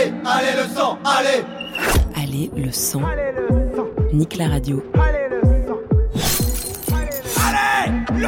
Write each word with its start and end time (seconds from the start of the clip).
Allez, 0.00 0.12
allez 0.24 0.62
le 0.62 0.74
sang, 0.74 0.98
allez 1.04 1.44
Allez 2.16 2.50
le 2.56 2.72
sang. 2.72 3.02
Nique 4.14 4.36
la 4.38 4.48
radio. 4.48 4.82
Allez 4.94 5.28
le 5.30 5.40
sang 5.66 5.78
Allez 7.46 7.66
le 8.14 8.26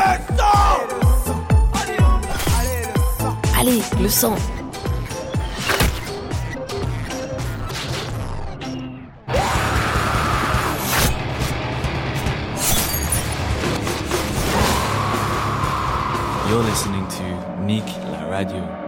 sang 3.16 3.36
Allez 3.58 3.82
le 4.02 4.08
sang. 4.08 4.36
You're 16.50 16.62
listening 16.64 17.08
to 17.08 17.62
Nick 17.62 17.86
La 18.10 18.26
Radio. 18.28 18.81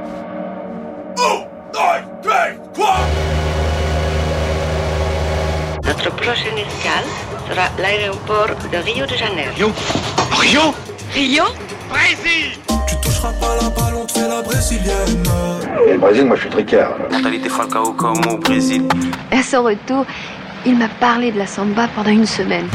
Sera 7.48 7.68
l'aéroport 7.78 8.54
de 8.72 8.78
Rio 8.78 9.06
de 9.06 9.16
Janeiro. 9.16 9.72
Rio? 10.40 10.74
Rio? 11.12 11.44
Tu 12.88 12.96
toucheras 13.02 13.32
pas 13.40 13.54
la 13.60 13.68
balle, 13.70 13.94
on 13.96 14.06
te 14.06 14.12
fait 14.12 14.28
la 14.28 14.42
brésilienne. 14.42 15.22
Et 15.86 15.92
le 15.92 15.98
Brésil, 15.98 16.24
moi 16.24 16.36
je 16.36 16.42
suis 16.42 16.50
tricard. 16.50 16.92
Mentalité 17.10 17.48
Falcao 17.48 17.92
comme 17.92 18.26
au 18.26 18.38
Brésil. 18.38 18.88
À 19.30 19.42
son 19.42 19.62
retour, 19.62 20.04
il 20.66 20.76
m'a 20.76 20.88
parlé 20.88 21.30
de 21.32 21.38
la 21.38 21.46
samba 21.46 21.88
pendant 21.94 22.10
une 22.10 22.26
semaine. 22.26 22.68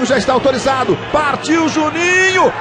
Juninho 0.00 0.04
já 0.04 0.16
está 0.16 0.34
autorizado. 0.34 0.96
Partiu 1.12 1.68
Juninho! 1.68 2.52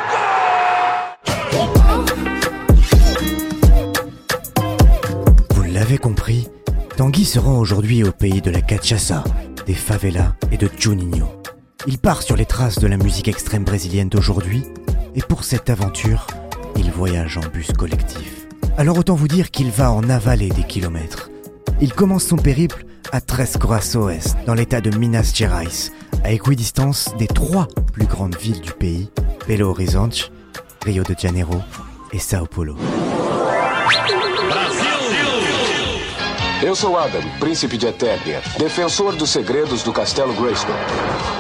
Tanguy 6.99 7.23
se 7.23 7.39
rend 7.39 7.57
aujourd'hui 7.57 8.03
au 8.03 8.11
pays 8.11 8.41
de 8.41 8.51
la 8.51 8.59
cachaça, 8.59 9.23
des 9.65 9.73
favelas 9.73 10.35
et 10.51 10.57
de 10.57 10.69
Juninho. 10.77 11.29
Il 11.87 11.97
part 11.97 12.21
sur 12.21 12.35
les 12.35 12.45
traces 12.45 12.77
de 12.77 12.87
la 12.87 12.97
musique 12.97 13.29
extrême 13.29 13.63
brésilienne 13.63 14.09
d'aujourd'hui, 14.09 14.65
et 15.15 15.21
pour 15.21 15.45
cette 15.45 15.69
aventure, 15.69 16.27
il 16.75 16.91
voyage 16.91 17.37
en 17.37 17.49
bus 17.53 17.71
collectif. 17.71 18.47
Alors 18.77 18.97
autant 18.97 19.15
vous 19.15 19.29
dire 19.29 19.49
qu'il 19.49 19.71
va 19.71 19.93
en 19.93 20.09
avaler 20.09 20.49
des 20.49 20.63
kilomètres. 20.63 21.29
Il 21.79 21.93
commence 21.93 22.25
son 22.25 22.35
périple 22.35 22.85
à 23.13 23.21
Tres 23.21 23.57
Corações, 23.57 24.19
dans 24.45 24.53
l'état 24.53 24.81
de 24.81 24.93
Minas 24.97 25.31
Gerais, 25.33 25.93
à 26.25 26.33
équidistance 26.33 27.15
des 27.17 27.27
trois 27.27 27.69
plus 27.93 28.07
grandes 28.07 28.35
villes 28.35 28.59
du 28.59 28.73
pays, 28.73 29.09
Belo 29.47 29.69
Horizonte, 29.69 30.33
Rio 30.83 31.03
de 31.03 31.15
Janeiro 31.17 31.61
et 32.11 32.19
Sao 32.19 32.45
Paulo. 32.45 32.75
Eu 36.61 36.75
sou 36.75 36.99
Adam, 36.99 37.21
príncipe 37.39 37.77
de 37.77 37.87
Eternia, 37.87 38.41
defensor 38.57 39.15
dos 39.15 39.29
segredos 39.29 39.81
do 39.81 39.93
Castelo 39.93 40.33
Grayskull. 40.33 40.75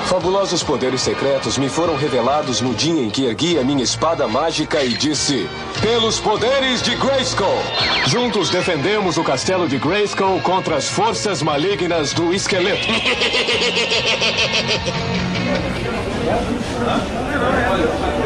Fabulosos 0.05 0.63
poderes 0.63 1.01
secretos 1.01 1.57
me 1.57 1.67
foram 1.67 1.97
revelados 1.97 2.61
no 2.61 2.73
dia 2.73 3.01
em 3.01 3.09
que 3.09 3.25
ergui 3.25 3.59
a 3.59 3.63
minha 3.63 3.83
espada 3.83 4.29
mágica 4.29 4.81
e 4.81 4.93
disse: 4.93 5.49
Pelos 5.81 6.21
poderes 6.21 6.81
de 6.81 6.95
Grayskull! 6.95 7.61
Juntos 8.07 8.49
defendemos 8.49 9.17
o 9.17 9.23
Castelo 9.23 9.67
de 9.67 9.77
Grayskull 9.77 10.39
contra 10.39 10.77
as 10.77 10.87
forças 10.87 11.41
malignas 11.41 12.13
do 12.13 12.33
esqueleto. 12.33 12.87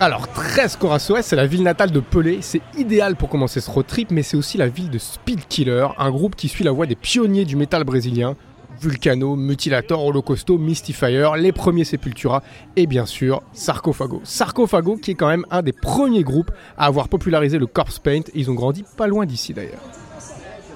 Alors, 0.00 0.26
13 0.28 0.76
Corações, 0.76 1.22
c'est 1.22 1.36
la 1.36 1.46
ville 1.46 1.62
natale 1.62 1.92
de 1.92 2.00
Pelé. 2.00 2.38
C'est 2.40 2.60
idéal 2.76 3.14
pour 3.14 3.28
commencer 3.28 3.60
ce 3.60 3.70
road 3.70 3.86
trip, 3.86 4.10
mais 4.10 4.22
c'est 4.22 4.36
aussi 4.36 4.58
la 4.58 4.66
ville 4.66 4.90
de 4.90 4.98
Speed 4.98 5.46
Killer, 5.48 5.86
un 5.98 6.10
groupe 6.10 6.34
qui 6.34 6.48
suit 6.48 6.64
la 6.64 6.72
voie 6.72 6.86
des 6.86 6.96
pionniers 6.96 7.44
du 7.44 7.54
métal 7.54 7.84
brésilien. 7.84 8.34
Vulcano, 8.80 9.36
Mutilator, 9.36 10.04
Holocausto, 10.04 10.58
Mystifier, 10.58 11.30
les 11.38 11.52
premiers 11.52 11.84
Sepultura 11.84 12.42
et 12.74 12.86
bien 12.88 13.06
sûr 13.06 13.40
Sarcophago. 13.52 14.20
Sarcophago 14.24 14.96
qui 14.96 15.12
est 15.12 15.14
quand 15.14 15.28
même 15.28 15.46
un 15.52 15.62
des 15.62 15.72
premiers 15.72 16.24
groupes 16.24 16.50
à 16.76 16.86
avoir 16.86 17.08
popularisé 17.08 17.58
le 17.58 17.66
corpse 17.66 18.00
paint. 18.00 18.22
Ils 18.34 18.50
ont 18.50 18.54
grandi 18.54 18.84
pas 18.96 19.06
loin 19.06 19.26
d'ici 19.26 19.54
d'ailleurs. 19.54 19.80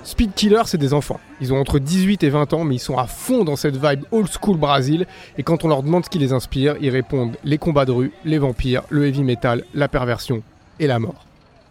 Speed 0.09 0.33
Killer, 0.33 0.63
c'est 0.65 0.79
des 0.79 0.95
enfants. 0.95 1.21
Ils 1.43 1.53
ont 1.53 1.59
entre 1.59 1.79
18 1.79 2.23
et 2.23 2.31
20 2.31 2.55
ans, 2.55 2.65
mais 2.65 2.77
ils 2.77 2.81
sont 2.81 2.97
à 2.97 3.07
fond 3.07 3.45
dans 3.45 3.57
cette 3.57 3.77
vibe 3.77 4.05
old 4.11 4.27
school 4.33 4.57
Brésil. 4.57 5.07
Et 5.37 5.43
quand 5.43 5.67
on 5.67 5.69
leur 5.69 5.83
demande 5.83 6.07
ce 6.07 6.09
qui 6.09 6.19
les 6.19 6.33
inspire, 6.33 6.77
ils 6.81 6.89
répondent 6.89 7.37
les 7.45 7.59
combats 7.59 7.85
de 7.85 7.93
rue, 7.93 8.13
les 8.25 8.39
vampires, 8.39 8.85
le 8.89 9.07
heavy 9.07 9.23
metal, 9.23 9.65
la 9.75 9.87
perversion 9.87 10.43
et 10.81 10.87
la 10.87 10.99
mort. 10.99 11.27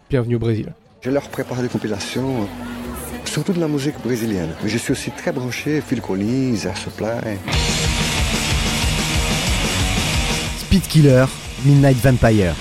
Bienvenue 0.08 0.36
au 0.36 0.38
Brésil. 0.38 0.72
Je 1.00 1.10
leur 1.10 1.28
prépare 1.30 1.62
des 1.62 1.68
compilations, 1.68 2.42
euh, 2.42 3.24
surtout 3.24 3.52
de 3.52 3.58
la 3.58 3.66
musique 3.66 4.00
brésilienne. 4.04 4.50
Mais 4.62 4.68
je 4.68 4.78
suis 4.78 4.92
aussi 4.92 5.10
très 5.10 5.32
branché 5.32 5.80
Phil 5.80 6.00
Collins, 6.00 6.54
Air 6.64 6.76
Supply. 6.76 7.38
Speed 10.60 10.82
Killer, 10.82 11.24
Midnight 11.64 11.96
Vampire. 11.96 12.54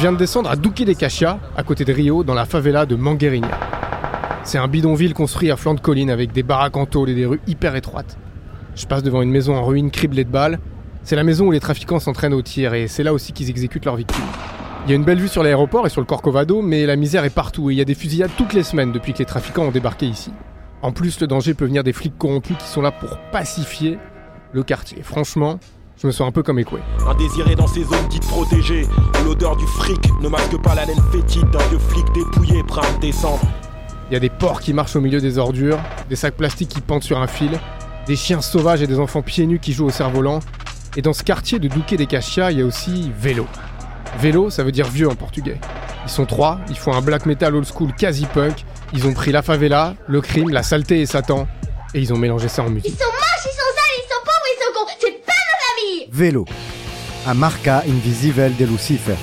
Je 0.00 0.04
viens 0.06 0.12
de 0.12 0.16
descendre 0.16 0.48
à 0.48 0.56
Duque 0.56 0.82
de 0.82 0.94
Cacia, 0.94 1.38
à 1.54 1.62
côté 1.62 1.84
de 1.84 1.92
Rio, 1.92 2.24
dans 2.24 2.32
la 2.32 2.46
favela 2.46 2.86
de 2.86 2.96
Mangueirinha. 2.96 3.50
C'est 4.44 4.56
un 4.56 4.66
bidonville 4.66 5.12
construit 5.12 5.50
à 5.50 5.58
flanc 5.58 5.74
de 5.74 5.80
colline 5.80 6.08
avec 6.08 6.32
des 6.32 6.42
baraques 6.42 6.78
en 6.78 6.86
tôle 6.86 7.10
et 7.10 7.14
des 7.14 7.26
rues 7.26 7.42
hyper 7.46 7.76
étroites. 7.76 8.16
Je 8.74 8.86
passe 8.86 9.02
devant 9.02 9.20
une 9.20 9.30
maison 9.30 9.54
en 9.56 9.62
ruine 9.62 9.90
criblée 9.90 10.24
de 10.24 10.30
balles. 10.30 10.58
C'est 11.02 11.16
la 11.16 11.22
maison 11.22 11.48
où 11.48 11.50
les 11.50 11.60
trafiquants 11.60 12.00
s'entraînent 12.00 12.32
au 12.32 12.40
tir 12.40 12.72
et 12.72 12.88
c'est 12.88 13.02
là 13.02 13.12
aussi 13.12 13.34
qu'ils 13.34 13.50
exécutent 13.50 13.84
leurs 13.84 13.96
victimes. 13.96 14.24
Il 14.86 14.90
y 14.90 14.94
a 14.94 14.96
une 14.96 15.04
belle 15.04 15.20
vue 15.20 15.28
sur 15.28 15.42
l'aéroport 15.42 15.86
et 15.86 15.90
sur 15.90 16.00
le 16.00 16.06
Corcovado, 16.06 16.62
mais 16.62 16.86
la 16.86 16.96
misère 16.96 17.26
est 17.26 17.28
partout 17.28 17.68
et 17.68 17.74
il 17.74 17.76
y 17.76 17.82
a 17.82 17.84
des 17.84 17.94
fusillades 17.94 18.30
toutes 18.38 18.54
les 18.54 18.62
semaines 18.62 18.92
depuis 18.92 19.12
que 19.12 19.18
les 19.18 19.26
trafiquants 19.26 19.64
ont 19.64 19.70
débarqué 19.70 20.06
ici. 20.06 20.32
En 20.80 20.92
plus, 20.92 21.20
le 21.20 21.26
danger 21.26 21.52
peut 21.52 21.66
venir 21.66 21.84
des 21.84 21.92
flics 21.92 22.16
corrompus 22.16 22.56
qui 22.56 22.68
sont 22.68 22.80
là 22.80 22.90
pour 22.90 23.18
pacifier 23.32 23.98
le 24.54 24.62
quartier. 24.62 25.02
Franchement, 25.02 25.60
je 26.00 26.06
me 26.06 26.12
sens 26.12 26.26
un 26.26 26.32
peu 26.32 26.42
comme 26.42 26.58
Ekwe. 26.58 26.78
Indésiré 27.06 27.54
dans 27.54 27.66
ces 27.66 27.84
zones 27.84 28.08
dites 28.08 28.26
protégées, 28.26 28.86
l'odeur 29.24 29.56
du 29.56 29.66
fric 29.66 30.00
ne 30.22 30.28
masque 30.28 30.56
pas 30.62 30.74
la 30.74 30.86
laine 30.86 31.02
fétide 31.12 31.48
d'un 31.50 31.62
vieux 31.68 31.78
flic 31.78 32.06
dépouillé 32.14 32.62
prêt 32.62 32.80
à 32.86 32.98
descendre. 33.00 33.40
Il 34.10 34.14
y 34.14 34.16
a 34.16 34.20
des 34.20 34.30
porcs 34.30 34.60
qui 34.60 34.72
marchent 34.72 34.96
au 34.96 35.00
milieu 35.00 35.20
des 35.20 35.38
ordures, 35.38 35.78
des 36.08 36.16
sacs 36.16 36.34
plastiques 36.34 36.70
qui 36.70 36.80
pendent 36.80 37.02
sur 37.02 37.18
un 37.18 37.26
fil, 37.26 37.60
des 38.06 38.16
chiens 38.16 38.40
sauvages 38.40 38.82
et 38.82 38.86
des 38.86 38.98
enfants 38.98 39.22
pieds 39.22 39.46
nus 39.46 39.58
qui 39.58 39.72
jouent 39.72 39.86
au 39.86 39.90
cerf-volant. 39.90 40.40
Et 40.96 41.02
dans 41.02 41.12
ce 41.12 41.22
quartier 41.22 41.58
de 41.58 41.68
Duque 41.68 41.94
des 41.94 42.06
Cacia, 42.06 42.50
il 42.50 42.58
y 42.58 42.62
a 42.62 42.64
aussi 42.64 43.12
vélo. 43.16 43.46
Vélo, 44.18 44.50
ça 44.50 44.64
veut 44.64 44.72
dire 44.72 44.88
vieux 44.88 45.08
en 45.08 45.14
portugais. 45.14 45.60
Ils 46.04 46.10
sont 46.10 46.26
trois, 46.26 46.58
ils 46.70 46.78
font 46.78 46.94
un 46.94 47.02
black 47.02 47.26
metal 47.26 47.54
old 47.54 47.66
school 47.66 47.92
quasi 47.92 48.24
punk, 48.26 48.64
ils 48.94 49.06
ont 49.06 49.12
pris 49.12 49.30
la 49.30 49.42
favela, 49.42 49.94
le 50.08 50.20
crime, 50.20 50.48
la 50.48 50.62
saleté 50.62 51.00
et 51.02 51.06
Satan, 51.06 51.46
et 51.94 52.00
ils 52.00 52.12
ont 52.12 52.18
mélangé 52.18 52.48
ça 52.48 52.62
en 52.62 52.70
musique. 52.70 52.90
Ils 52.90 52.98
sont 52.98 53.04
moches, 53.04 53.44
ils 53.44 53.54
sont 53.54 53.70
sales, 53.76 53.98
ils 53.98 54.08
sont 54.08 54.22
pauvres, 54.24 54.48
ils 54.48 54.64
sont 54.64 54.72
cons. 54.74 54.92
C'est 54.98 55.24
pas 55.24 55.32
nos 55.32 55.58
amis 55.70 55.99
Vélo. 56.12 56.44
A 57.24 57.32
marca 57.34 57.84
invisível 57.86 58.50
de 58.50 58.66
Lucifer. 58.66 59.16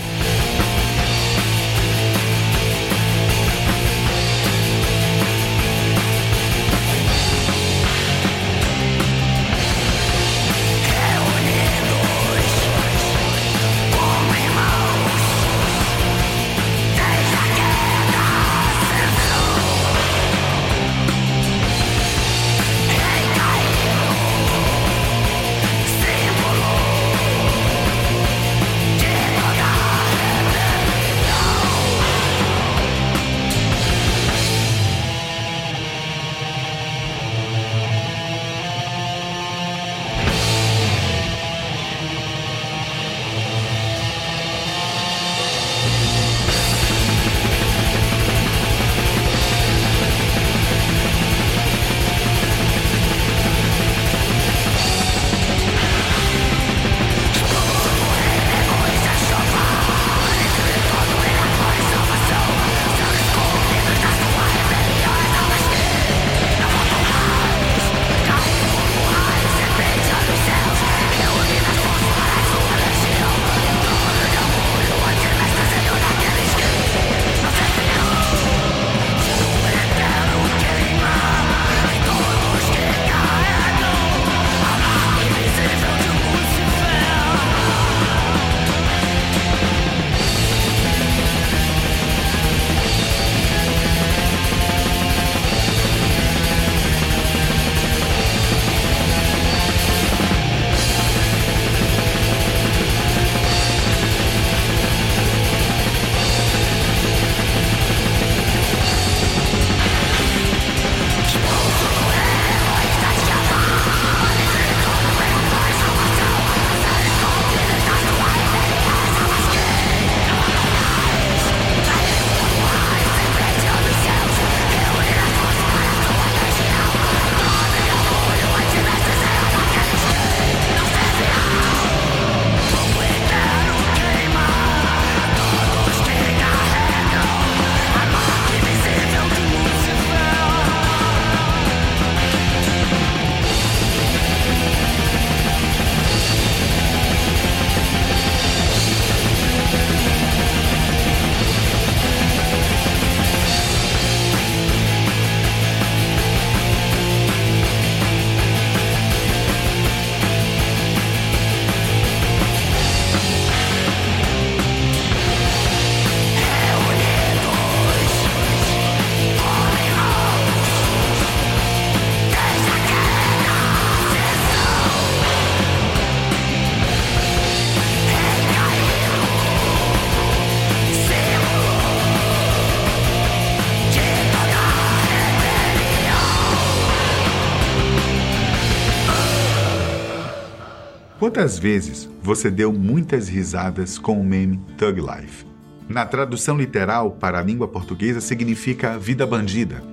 Quantas 191.37 191.59
vezes 191.59 192.09
você 192.23 192.49
deu 192.49 192.73
muitas 192.73 193.29
risadas 193.29 193.99
com 193.99 194.19
o 194.19 194.23
meme 194.23 194.59
Thug 194.75 194.99
Life? 194.99 195.45
Na 195.87 196.03
tradução 196.03 196.57
literal 196.57 197.11
para 197.11 197.37
a 197.37 197.44
língua 197.44 197.67
portuguesa 197.67 198.19
significa 198.19 198.97
vida 198.97 199.23
bandida. 199.23 199.83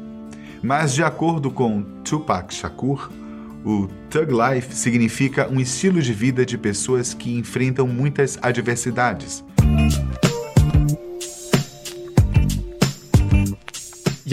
Mas 0.62 0.94
de 0.94 1.04
acordo 1.04 1.50
com 1.50 1.82
Tupac 2.02 2.54
Shakur, 2.54 3.10
o 3.62 3.88
Thug 4.08 4.32
Life 4.32 4.74
significa 4.74 5.46
um 5.46 5.60
estilo 5.60 6.00
de 6.00 6.14
vida 6.14 6.46
de 6.46 6.56
pessoas 6.56 7.12
que 7.12 7.36
enfrentam 7.36 7.86
muitas 7.86 8.38
adversidades. 8.40 9.44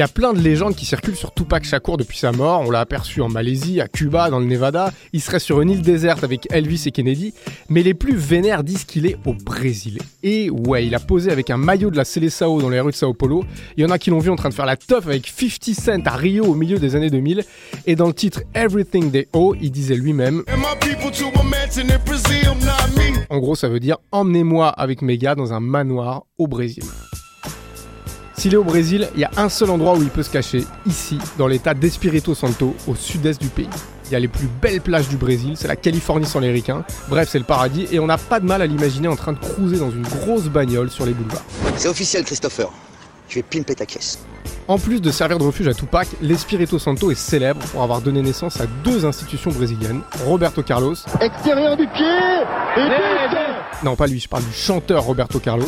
Y 0.02 0.04
a 0.04 0.08
plein 0.08 0.34
de 0.34 0.40
légendes 0.40 0.74
qui 0.74 0.88
circulent 0.88 1.16
sur 1.16 1.32
Tupac 1.32 1.64
Shakur 1.64 1.96
depuis 1.96 2.18
sa 2.18 2.32
mort. 2.32 2.62
On 2.66 2.72
l'a 2.72 2.80
aperçu 2.80 3.22
en 3.22 3.30
Malaisie, 3.30 3.80
à 3.82 3.88
Cuba, 3.88 4.32
dans 4.32 4.40
le 4.40 4.48
Nevada. 4.48 4.92
Il 5.14 5.22
serait 5.22 5.38
sur 5.38 5.62
une 5.62 5.70
île 5.70 5.84
déserte 5.84 6.24
avec 6.24 6.48
Elvis 6.50 6.86
et 6.88 6.92
Kennedy. 6.92 7.36
Mais 7.70 7.84
les 7.84 7.94
plus 7.94 8.16
vénères 8.16 8.64
disent 8.64 8.84
qu'il 8.84 9.06
est 9.06 9.18
au 9.28 9.36
Brésil. 9.36 10.00
Et 10.24 10.50
ouais, 10.50 10.88
il 10.88 10.96
a 10.96 11.00
posé 11.00 11.30
avec 11.30 11.52
un 11.52 11.58
maillot 11.58 11.92
de 11.92 11.98
la 11.98 12.04
Seleção 12.04 12.60
dans 12.60 12.70
les 12.70 12.80
rues 12.80 12.90
de 12.90 12.96
Sao 12.96 13.14
Paulo. 13.14 13.46
Il 13.78 13.84
y 13.84 13.86
en 13.86 13.92
a 13.92 14.00
qui 14.00 14.10
l'ont 14.10 14.18
vu 14.18 14.32
en 14.32 14.36
train 14.36 14.50
de 14.50 14.56
faire 14.56 14.66
la 14.66 14.76
teuf 14.76 15.06
avec 15.06 15.28
50 15.28 15.76
Cent 15.76 16.08
à 16.08 16.16
Rio 16.16 16.46
au 16.46 16.56
milieu 16.56 16.80
des 16.80 16.96
années 16.96 17.12
2000. 17.12 17.44
Et 17.86 17.96
dans 17.96 18.08
le 18.08 18.14
titre 18.16 18.42
Everything 18.56 19.12
They 19.12 19.28
Owe, 19.34 19.56
il 19.62 19.70
disait 19.70 19.94
lui-même 19.94 20.42
En 23.30 23.38
gros, 23.38 23.54
ça 23.56 23.70
veut 23.70 23.80
dire 23.80 23.98
Emmenez-moi 24.12 24.68
avec 24.70 25.04
mes 25.04 25.20
gars 25.20 25.36
dans 25.36 25.54
un 25.54 25.60
manoir 25.60 26.24
au 26.40 26.48
Brésil. 26.48 26.86
S'il 28.42 28.56
est 28.56 28.58
au 28.58 28.64
Brésil, 28.64 29.08
il 29.14 29.22
y 29.22 29.24
a 29.24 29.30
un 29.38 29.50
seul 29.50 29.70
endroit 29.70 29.96
où 29.96 30.02
il 30.02 30.10
peut 30.10 30.24
se 30.24 30.32
cacher, 30.32 30.66
ici, 30.88 31.20
dans 31.38 31.46
l'état 31.46 31.76
d'Espirito 31.76 32.34
Santo, 32.34 32.76
au 32.88 32.96
sud-est 32.96 33.40
du 33.40 33.50
pays. 33.50 33.70
Il 34.08 34.14
y 34.14 34.16
a 34.16 34.20
les 34.20 34.28
plus 34.28 34.48
belles 34.48 34.82
plages 34.82 35.08
du 35.08 35.16
Brésil, 35.16 35.54
c'est 35.56 35.68
la 35.68 35.76
Californie 35.76 36.26
sans 36.26 36.40
les 36.40 36.52
ricains. 36.52 36.84
Bref, 37.08 37.30
c'est 37.32 37.38
le 37.38 37.44
paradis 37.44 37.88
et 37.92 38.00
on 38.00 38.08
n'a 38.08 38.18
pas 38.18 38.40
de 38.40 38.48
mal 38.48 38.64
à 38.64 38.66
l'imaginer 38.66 39.08
en 39.08 39.16
train 39.16 39.34
de 39.34 39.38
cruiser 39.38 39.78
dans 39.78 39.92
une 39.92 40.02
grosse 40.02 40.46
bagnole 40.46 40.90
sur 40.90 41.06
les 41.06 41.14
boulevards. 41.14 41.46
C'est 41.78 41.88
officiel, 41.88 42.24
Christopher. 42.24 42.72
Je 43.30 43.36
vais 43.36 43.44
pimper 43.44 43.76
ta 43.76 43.86
caisse. 43.86 44.18
En 44.68 44.80
plus 44.80 45.02
de 45.02 45.12
servir 45.12 45.38
de 45.38 45.44
refuge 45.44 45.68
à 45.68 45.76
Tupac, 45.76 46.08
l'Espirito 46.20 46.80
Santo 46.80 47.12
est 47.12 47.16
célèbre 47.16 47.62
pour 47.68 47.84
avoir 47.84 48.02
donné 48.02 48.24
naissance 48.24 48.60
à 48.60 48.66
deux 48.84 49.06
institutions 49.06 49.52
brésiliennes, 49.52 50.02
Roberto 50.26 50.64
Carlos. 50.64 50.96
Extérieur 51.20 51.78
du 51.78 51.86
pied 51.86 52.06
et 52.78 52.90
Non, 53.84 53.96
pas 53.96 54.06
lui, 54.06 54.20
je 54.20 54.28
parle 54.28 54.44
du 54.44 54.54
chanteur 54.54 55.04
Roberto 55.04 55.40
Carlos. 55.40 55.66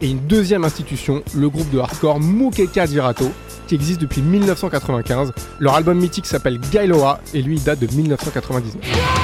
Et 0.00 0.10
une 0.10 0.26
deuxième 0.26 0.64
institution, 0.64 1.22
le 1.36 1.48
groupe 1.48 1.70
de 1.70 1.78
hardcore 1.78 2.18
Muqueca 2.18 2.88
Dirato, 2.88 3.30
qui 3.68 3.76
existe 3.76 4.00
depuis 4.00 4.22
1995. 4.22 5.32
Leur 5.60 5.74
album 5.74 5.98
mythique 5.98 6.26
s'appelle 6.26 6.58
Gailoa 6.72 7.20
et 7.32 7.42
lui 7.42 7.56
il 7.56 7.62
date 7.62 7.78
de 7.78 7.86
1999. 7.94 9.17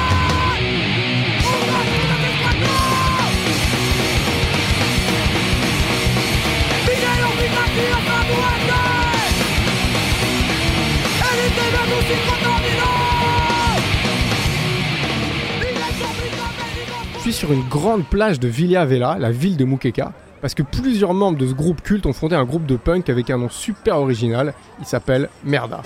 Sur 17.30 17.52
une 17.52 17.66
grande 17.68 18.04
plage 18.04 18.38
de 18.38 18.46
Villa 18.46 18.84
Vela, 18.84 19.16
la 19.18 19.32
ville 19.32 19.56
de 19.56 19.64
Muqueca, 19.64 20.12
parce 20.40 20.54
que 20.54 20.62
plusieurs 20.62 21.14
membres 21.14 21.36
de 21.36 21.48
ce 21.48 21.52
groupe 21.52 21.82
culte 21.82 22.06
ont 22.06 22.12
fondé 22.12 22.36
un 22.36 22.44
groupe 22.44 22.64
de 22.64 22.76
punk 22.76 23.10
avec 23.10 23.28
un 23.28 23.38
nom 23.38 23.48
super 23.48 23.98
original. 23.98 24.54
Il 24.78 24.86
s'appelle 24.86 25.28
Merda. 25.42 25.82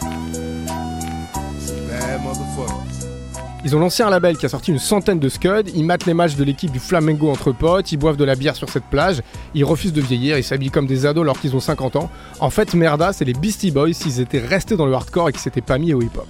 Ils 3.65 3.75
ont 3.75 3.79
lancé 3.79 4.03
un 4.03 4.11
label 4.11 4.37
qui 4.37 4.45
a 4.45 4.49
sorti 4.51 4.73
une 4.73 4.79
centaine 4.79 5.19
de 5.19 5.29
scuds, 5.31 5.71
ils 5.75 5.85
matent 5.85 6.05
les 6.05 6.13
matchs 6.13 6.37
de 6.37 6.45
l'équipe 6.45 6.71
du 6.71 6.81
Flamengo 6.81 7.31
entre 7.31 7.53
potes, 7.53 7.93
ils 7.93 7.97
boivent 7.97 8.19
de 8.19 8.25
la 8.25 8.35
bière 8.35 8.55
sur 8.55 8.69
cette 8.69 8.85
plage, 8.85 9.23
ils 9.55 9.65
refusent 9.65 9.95
de 9.95 10.03
vieillir, 10.03 10.37
ils 10.37 10.45
s'habillent 10.45 10.71
comme 10.71 10.87
des 10.87 11.07
ados 11.07 11.23
alors 11.23 11.41
qu'ils 11.41 11.57
ont 11.57 11.61
50 11.61 11.97
ans. 11.97 12.11
En 12.41 12.51
fait, 12.51 12.75
Merda, 12.75 13.15
c'est 13.15 13.25
les 13.25 13.33
Beastie 13.33 13.71
Boys 13.71 13.95
s'ils 13.95 14.21
étaient 14.21 14.39
restés 14.39 14.77
dans 14.77 14.87
le 14.87 14.93
hardcore 14.93 15.31
et 15.31 15.33
qu'ils 15.33 15.41
s'étaient 15.41 15.61
pas 15.63 15.79
mis 15.79 15.95
au 15.95 16.03
hip-hop. 16.03 16.29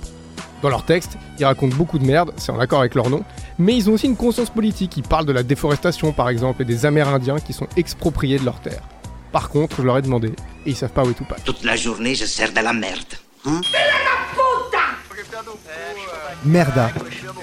Dans 0.63 0.69
leur 0.69 0.85
texte, 0.85 1.17
ils 1.39 1.45
racontent 1.45 1.77
beaucoup 1.77 1.99
de 1.99 2.05
merde, 2.05 2.33
c'est 2.37 2.51
en 2.51 2.59
accord 2.59 2.81
avec 2.81 2.95
leur 2.95 3.11
nom, 3.11 3.23
mais 3.59 3.77
ils 3.77 3.89
ont 3.89 3.93
aussi 3.93 4.07
une 4.07 4.17
conscience 4.17 4.51
politique, 4.51 4.97
ils 4.97 5.03
parlent 5.03 5.27
de 5.27 5.33
la 5.33 5.43
déforestation 5.45 6.13
par 6.13 6.29
exemple 6.29 6.63
et 6.63 6.65
des 6.65 6.85
Amérindiens 6.85 7.39
qui 7.39 7.53
sont 7.53 7.69
expropriés 7.77 8.39
de 8.39 8.45
leurs 8.45 8.61
terres. 8.61 8.83
Par 9.31 9.51
contre, 9.51 9.77
je 9.77 9.83
leur 9.83 9.99
ai 9.99 10.03
demandé, 10.03 10.29
et 10.29 10.71
ils 10.71 10.77
savent 10.77 10.91
pas 10.91 11.05
où 11.05 11.11
est 11.11 11.15
Tupac. 11.15 11.45
Toute 11.45 11.63
la 11.63 11.77
journée, 11.77 12.15
je 12.15 12.25
sers 12.25 12.51
de 12.51 12.61
la 12.61 12.73
merde. 12.73 13.15
Hein 13.47 13.61
Merda, 16.45 16.91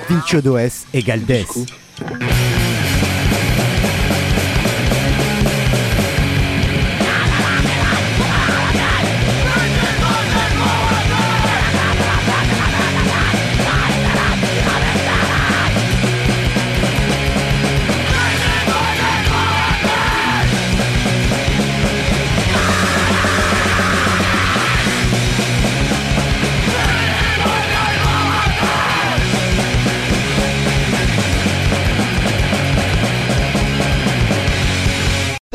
Vincio 0.09 0.41
Does 0.41 0.85
égale 0.93 1.23
Des. 1.23 1.45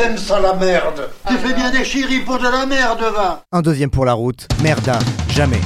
T'aimes 0.00 0.16
ça 0.16 0.40
la 0.40 0.54
merde. 0.54 1.11
Tu 1.28 1.37
fais 1.37 1.52
bien 1.52 1.71
des 1.71 1.85
chéris 1.85 2.21
pour 2.21 2.38
de 2.38 2.45
la 2.45 2.64
merde, 2.64 3.02
va. 3.14 3.42
Un 3.52 3.61
deuxième 3.61 3.90
pour 3.90 4.07
la 4.07 4.14
route, 4.14 4.49
Merda, 4.62 4.99
jamais. 5.28 5.61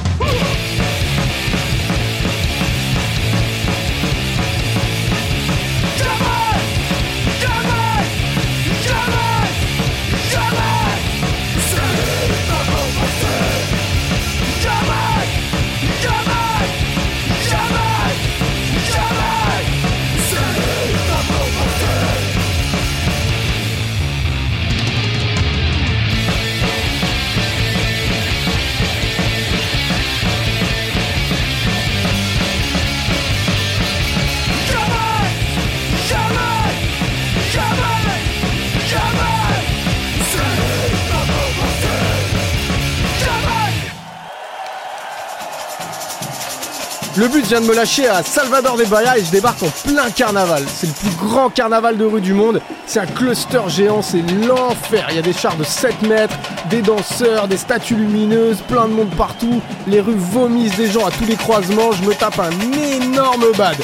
Le 47.17 47.29
but 47.29 47.45
vient 47.45 47.61
de 47.61 47.65
me 47.65 47.73
lâcher 47.73 48.09
à 48.09 48.23
Salvador 48.23 48.75
de 48.75 48.83
Bahia 48.83 49.17
et 49.17 49.23
je 49.23 49.31
débarque 49.31 49.63
en 49.63 49.69
plein 49.87 50.09
carnaval. 50.09 50.63
C'est 50.67 50.87
le 50.87 50.93
plus 50.93 51.15
grand 51.15 51.49
carnaval 51.49 51.95
de 51.95 52.03
rue 52.03 52.19
du 52.19 52.33
monde. 52.33 52.59
C'est 52.87 52.99
un 52.99 53.05
cluster 53.05 53.61
géant, 53.69 54.01
c'est 54.01 54.21
l'enfer. 54.45 55.07
Il 55.11 55.15
y 55.15 55.19
a 55.19 55.21
des 55.21 55.31
chars 55.31 55.55
de 55.55 55.63
7 55.63 56.01
mètres, 56.01 56.35
des 56.69 56.81
danseurs, 56.81 57.47
des 57.47 57.55
statues 57.55 57.95
lumineuses, 57.95 58.57
plein 58.67 58.89
de 58.89 58.93
monde 58.93 59.15
partout. 59.15 59.61
Les 59.87 60.01
rues 60.01 60.17
vomissent 60.17 60.75
des 60.75 60.91
gens 60.91 61.05
à 61.05 61.11
tous 61.11 61.23
les 61.23 61.37
croisements. 61.37 61.93
Je 61.93 62.03
me 62.03 62.13
tape 62.13 62.37
un 62.37 62.51
énorme 62.75 63.45
bad. 63.57 63.77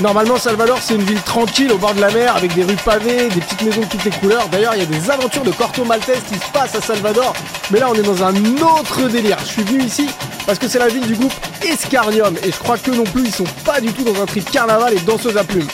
Normalement, 0.00 0.36
Salvador, 0.36 0.78
c'est 0.80 0.94
une 0.94 1.02
ville 1.02 1.20
tranquille 1.22 1.72
au 1.72 1.78
bord 1.78 1.92
de 1.92 2.00
la 2.00 2.12
mer 2.12 2.36
avec 2.36 2.54
des 2.54 2.62
rues 2.62 2.76
pavées, 2.76 3.28
des 3.28 3.40
petites 3.40 3.62
maisons 3.62 3.80
de 3.80 3.86
toutes 3.86 4.04
les 4.04 4.12
couleurs. 4.12 4.48
D'ailleurs, 4.48 4.74
il 4.76 4.78
y 4.78 4.82
a 4.82 4.86
des 4.86 5.10
aventures 5.10 5.42
de 5.42 5.50
Corto 5.50 5.84
Maltese 5.84 6.22
qui 6.28 6.36
se 6.36 6.52
passent 6.52 6.76
à 6.76 6.80
Salvador. 6.80 7.32
Mais 7.72 7.80
là, 7.80 7.88
on 7.90 7.94
est 7.94 8.02
dans 8.02 8.22
un 8.22 8.34
autre 8.58 9.08
délire. 9.08 9.36
Je 9.40 9.46
suis 9.46 9.62
venu 9.64 9.82
ici 9.82 10.08
parce 10.46 10.58
que 10.60 10.68
c'est 10.68 10.78
la 10.78 10.86
ville 10.86 11.04
du 11.04 11.14
groupe 11.14 11.32
Escarnium. 11.62 12.36
Et 12.44 12.52
je 12.52 12.58
crois 12.58 12.78
que 12.78 12.92
non 12.92 13.02
plus, 13.02 13.24
ils 13.24 13.34
sont 13.34 13.44
pas 13.64 13.80
du 13.80 13.92
tout 13.92 14.04
dans 14.04 14.22
un 14.22 14.26
trip 14.26 14.48
carnaval 14.48 14.94
et 14.94 15.00
danseuse 15.00 15.36
à 15.36 15.42
plumes. 15.42 15.66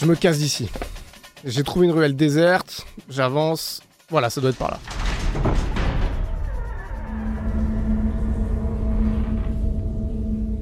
Je 0.00 0.06
me 0.06 0.16
casse 0.16 0.38
d'ici. 0.38 0.68
J'ai 1.44 1.62
trouvé 1.62 1.86
une 1.86 1.92
ruelle 1.92 2.16
déserte. 2.16 2.86
J'avance. 3.08 3.82
Voilà, 4.10 4.30
ça 4.30 4.40
doit 4.40 4.50
être 4.50 4.56
par 4.56 4.72
là. 4.72 4.97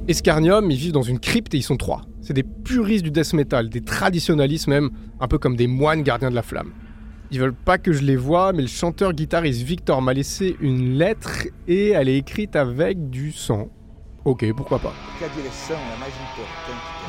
Escarnium, 0.07 0.71
ils 0.71 0.77
vivent 0.77 0.93
dans 0.93 1.01
une 1.01 1.19
crypte 1.19 1.53
et 1.53 1.57
ils 1.57 1.63
sont 1.63 1.75
trois. 1.75 2.03
C'est 2.21 2.33
des 2.33 2.43
puristes 2.43 3.03
du 3.03 3.11
death 3.11 3.33
metal, 3.33 3.69
des 3.69 3.81
traditionalistes 3.81 4.67
même, 4.67 4.89
un 5.19 5.27
peu 5.27 5.37
comme 5.37 5.57
des 5.57 5.67
moines 5.67 6.01
gardiens 6.01 6.29
de 6.29 6.35
la 6.35 6.43
flamme. 6.43 6.71
Ils 7.29 7.41
veulent 7.41 7.53
pas 7.53 7.77
que 7.77 7.91
je 7.91 8.03
les 8.03 8.15
voie, 8.15 8.53
mais 8.53 8.61
le 8.61 8.69
chanteur 8.69 9.11
guitariste 9.11 9.63
Victor 9.63 10.01
m'a 10.01 10.13
laissé 10.13 10.55
une 10.61 10.97
lettre 10.97 11.47
et 11.67 11.89
elle 11.89 12.07
est 12.07 12.17
écrite 12.17 12.55
avec 12.55 13.09
du 13.09 13.33
sang. 13.33 13.67
Ok, 14.23 14.45
pourquoi 14.55 14.79
pas. 14.79 14.93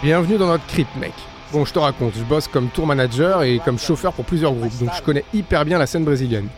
Bienvenue 0.02 0.36
dans 0.36 0.48
notre 0.48 0.66
crypt, 0.66 0.90
mec. 0.98 1.12
Bon, 1.52 1.64
je 1.64 1.72
te 1.72 1.78
raconte, 1.78 2.14
je 2.16 2.24
bosse 2.24 2.48
comme 2.48 2.68
tour 2.68 2.86
manager 2.86 3.44
et 3.44 3.60
comme 3.64 3.78
chauffeur 3.78 4.12
pour 4.12 4.24
plusieurs 4.24 4.52
groupes, 4.52 4.76
donc 4.80 4.90
je 4.96 5.02
connais 5.02 5.24
hyper 5.32 5.64
bien 5.64 5.78
la 5.78 5.86
scène 5.86 6.04
brésilienne. 6.04 6.48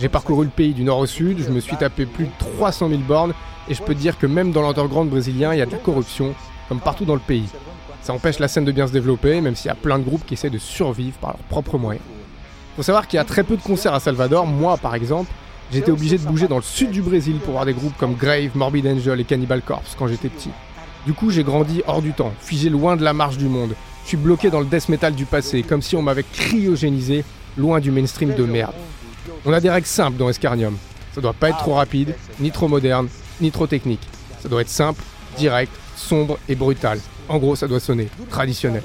J'ai 0.00 0.08
parcouru 0.08 0.46
le 0.46 0.50
pays 0.50 0.72
du 0.72 0.84
nord 0.84 0.98
au 0.98 1.06
sud, 1.06 1.38
je 1.38 1.50
me 1.50 1.60
suis 1.60 1.76
tapé 1.76 2.06
plus 2.06 2.24
de 2.24 2.30
300 2.38 2.88
000 2.88 3.00
bornes, 3.02 3.34
et 3.68 3.74
je 3.74 3.82
peux 3.82 3.94
dire 3.94 4.18
que 4.18 4.26
même 4.26 4.52
dans 4.52 4.62
l'underground 4.62 5.10
brésilien, 5.10 5.52
il 5.52 5.58
y 5.58 5.62
a 5.62 5.66
de 5.66 5.72
la 5.72 5.78
corruption, 5.78 6.34
comme 6.68 6.80
partout 6.80 7.04
dans 7.04 7.14
le 7.14 7.20
pays. 7.20 7.48
Ça 8.02 8.12
empêche 8.12 8.38
la 8.38 8.48
scène 8.48 8.64
de 8.64 8.72
bien 8.72 8.86
se 8.86 8.92
développer, 8.92 9.40
même 9.40 9.54
s'il 9.54 9.68
y 9.68 9.70
a 9.70 9.76
plein 9.76 9.98
de 9.98 10.04
groupes 10.04 10.26
qui 10.26 10.34
essaient 10.34 10.50
de 10.50 10.58
survivre 10.58 11.16
par 11.18 11.30
leurs 11.30 11.46
propres 11.48 11.78
moyens. 11.78 12.04
Faut 12.76 12.82
savoir 12.82 13.06
qu'il 13.06 13.18
y 13.18 13.20
a 13.20 13.24
très 13.24 13.44
peu 13.44 13.56
de 13.56 13.62
concerts 13.62 13.94
à 13.94 14.00
Salvador, 14.00 14.46
moi 14.46 14.76
par 14.76 14.94
exemple, 14.94 15.30
j'étais 15.70 15.90
obligé 15.90 16.18
de 16.18 16.24
bouger 16.24 16.48
dans 16.48 16.56
le 16.56 16.62
sud 16.62 16.90
du 16.90 17.02
Brésil 17.02 17.36
pour 17.36 17.52
voir 17.52 17.66
des 17.66 17.74
groupes 17.74 17.96
comme 17.98 18.14
Grave, 18.14 18.50
Morbid 18.54 18.86
Angel 18.86 19.20
et 19.20 19.24
Cannibal 19.24 19.62
Corpse 19.62 19.94
quand 19.98 20.08
j'étais 20.08 20.28
petit. 20.28 20.50
Du 21.06 21.12
coup, 21.12 21.30
j'ai 21.30 21.44
grandi 21.44 21.82
hors 21.86 22.02
du 22.02 22.12
temps, 22.12 22.32
figé 22.40 22.70
loin 22.70 22.96
de 22.96 23.04
la 23.04 23.12
marche 23.12 23.36
du 23.36 23.46
monde. 23.46 23.74
Je 24.04 24.08
suis 24.08 24.16
bloqué 24.16 24.50
dans 24.50 24.60
le 24.60 24.66
death 24.66 24.88
metal 24.88 25.14
du 25.14 25.26
passé, 25.26 25.62
comme 25.62 25.82
si 25.82 25.94
on 25.96 26.02
m'avait 26.02 26.24
cryogénisé 26.24 27.24
loin 27.56 27.80
du 27.80 27.90
mainstream 27.90 28.34
de 28.34 28.44
merde. 28.44 28.74
On 29.44 29.52
a 29.52 29.60
des 29.60 29.70
règles 29.70 29.86
simples 29.86 30.16
dans 30.16 30.28
Escarnium. 30.28 30.76
Ça 31.14 31.20
doit 31.20 31.32
pas 31.32 31.50
être 31.50 31.58
trop 31.58 31.74
rapide, 31.74 32.14
ni 32.40 32.50
trop 32.50 32.68
moderne, 32.68 33.08
ni 33.42 33.50
trop 33.50 33.66
technique. 33.66 34.00
Ça 34.40 34.48
doit 34.48 34.62
être 34.62 34.68
simple, 34.68 35.02
direct, 35.36 35.72
sombre 35.96 36.38
et 36.48 36.54
brutal. 36.54 36.98
En 37.28 37.38
gros, 37.38 37.56
ça 37.56 37.68
doit 37.68 37.80
sonner 37.80 38.08
traditionnel. 38.30 38.82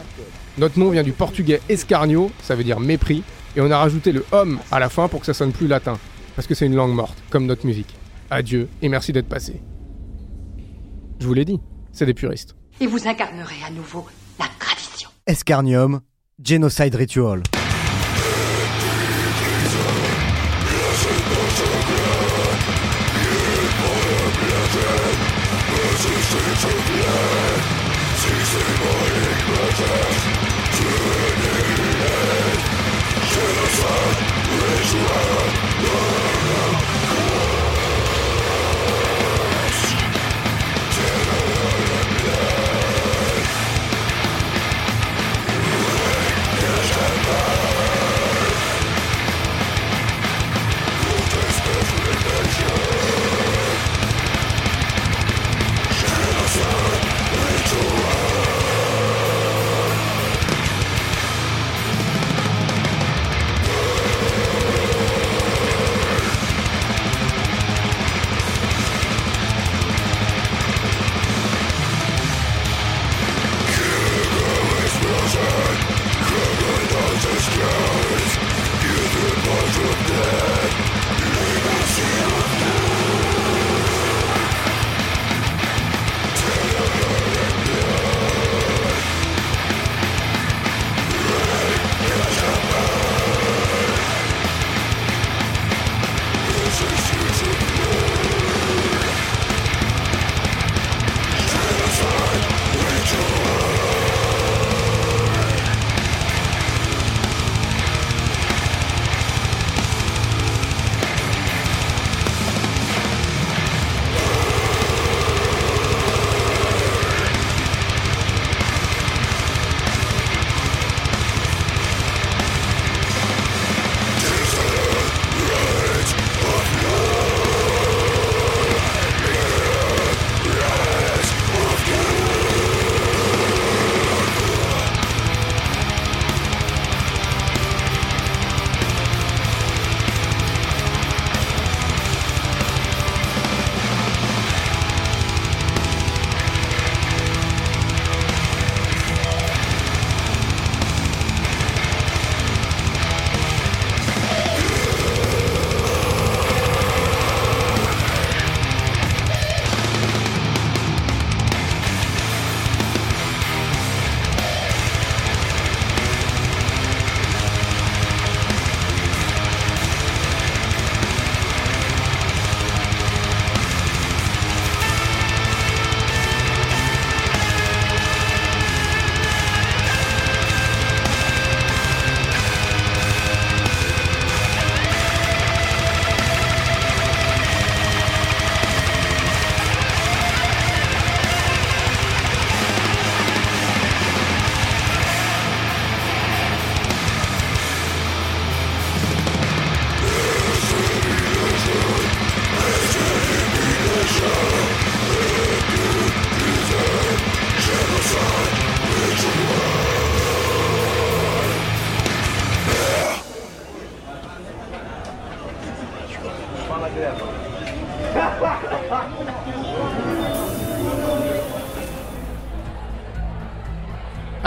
Notre 0.58 0.80
nom 0.80 0.90
vient 0.90 1.04
du 1.04 1.12
portugais 1.12 1.62
escarnio, 1.70 2.32
ça 2.42 2.56
veut 2.56 2.64
dire 2.64 2.80
mépris, 2.80 3.24
et 3.56 3.62
on 3.62 3.72
a 3.72 3.78
rajouté 3.78 4.12
le 4.12 4.26
homme 4.32 4.60
à 4.72 4.80
la 4.80 4.90
fin 4.90 5.08
pour 5.08 5.20
que 5.22 5.26
ça 5.26 5.34
sonne 5.34 5.52
plus 5.52 5.68
latin, 5.68 5.98
parce 6.36 6.48
que 6.48 6.56
c'est 6.56 6.66
une 6.66 6.76
langue 6.76 6.94
morte, 6.94 7.18
comme 7.30 7.46
notre 7.46 7.66
musique. 7.66 7.96
Adieu 8.30 8.68
et 8.82 8.90
merci 8.90 9.14
d'être 9.14 9.30
passé. 9.30 9.62
Je 11.20 11.26
vous 11.26 11.34
l'ai 11.34 11.46
dit, 11.46 11.60
c'est 11.92 12.06
des 12.06 12.14
puristes. 12.14 12.56
Et 12.80 12.88
vous 12.88 13.08
incarnerez 13.08 13.64
à 13.66 13.72
nouveau 13.72 14.06
la 14.40 14.46
tradition. 14.60 15.10
Escarnium, 15.26 16.02
Genocide 16.44 16.96
Ritual. 16.96 17.42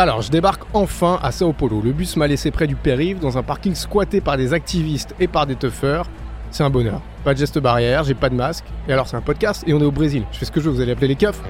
Alors, 0.01 0.23
je 0.23 0.31
débarque 0.31 0.63
enfin 0.73 1.19
à 1.23 1.31
Sao 1.31 1.53
Paulo. 1.53 1.83
Le 1.85 1.93
bus 1.93 2.17
m'a 2.17 2.27
laissé 2.27 2.51
près 2.51 2.67
du 2.67 2.75
périph', 2.75 3.21
dans 3.21 3.37
un 3.37 3.43
parking 3.43 3.75
squatté 3.75 4.23
par 4.23 4.39
des 4.39 4.55
activistes 4.55 5.15
et 5.21 5.27
par 5.27 5.45
des 5.45 5.57
tuffeurs. 5.57 6.07
C'est 6.51 6.65
un 6.65 6.71
bonheur. 6.71 7.03
Pas 7.23 7.35
de 7.35 7.39
geste 7.39 7.59
barrière, 7.59 8.03
j'ai 8.05 8.15
pas 8.15 8.31
de 8.31 8.35
masque. 8.35 8.65
Et 8.89 8.95
alors, 8.95 9.07
c'est 9.07 9.19
un 9.19 9.21
podcast 9.21 9.63
et 9.67 9.75
on 9.75 9.79
est 9.79 9.85
au 9.85 9.91
Brésil. 9.91 10.25
Je 10.33 10.39
fais 10.39 10.47
ce 10.47 10.53
que 10.53 10.59
je 10.59 10.71
veux, 10.71 10.75
vous 10.75 10.81
allez 10.81 10.93
appeler 10.93 11.09
les 11.09 11.17
keufs. 11.17 11.43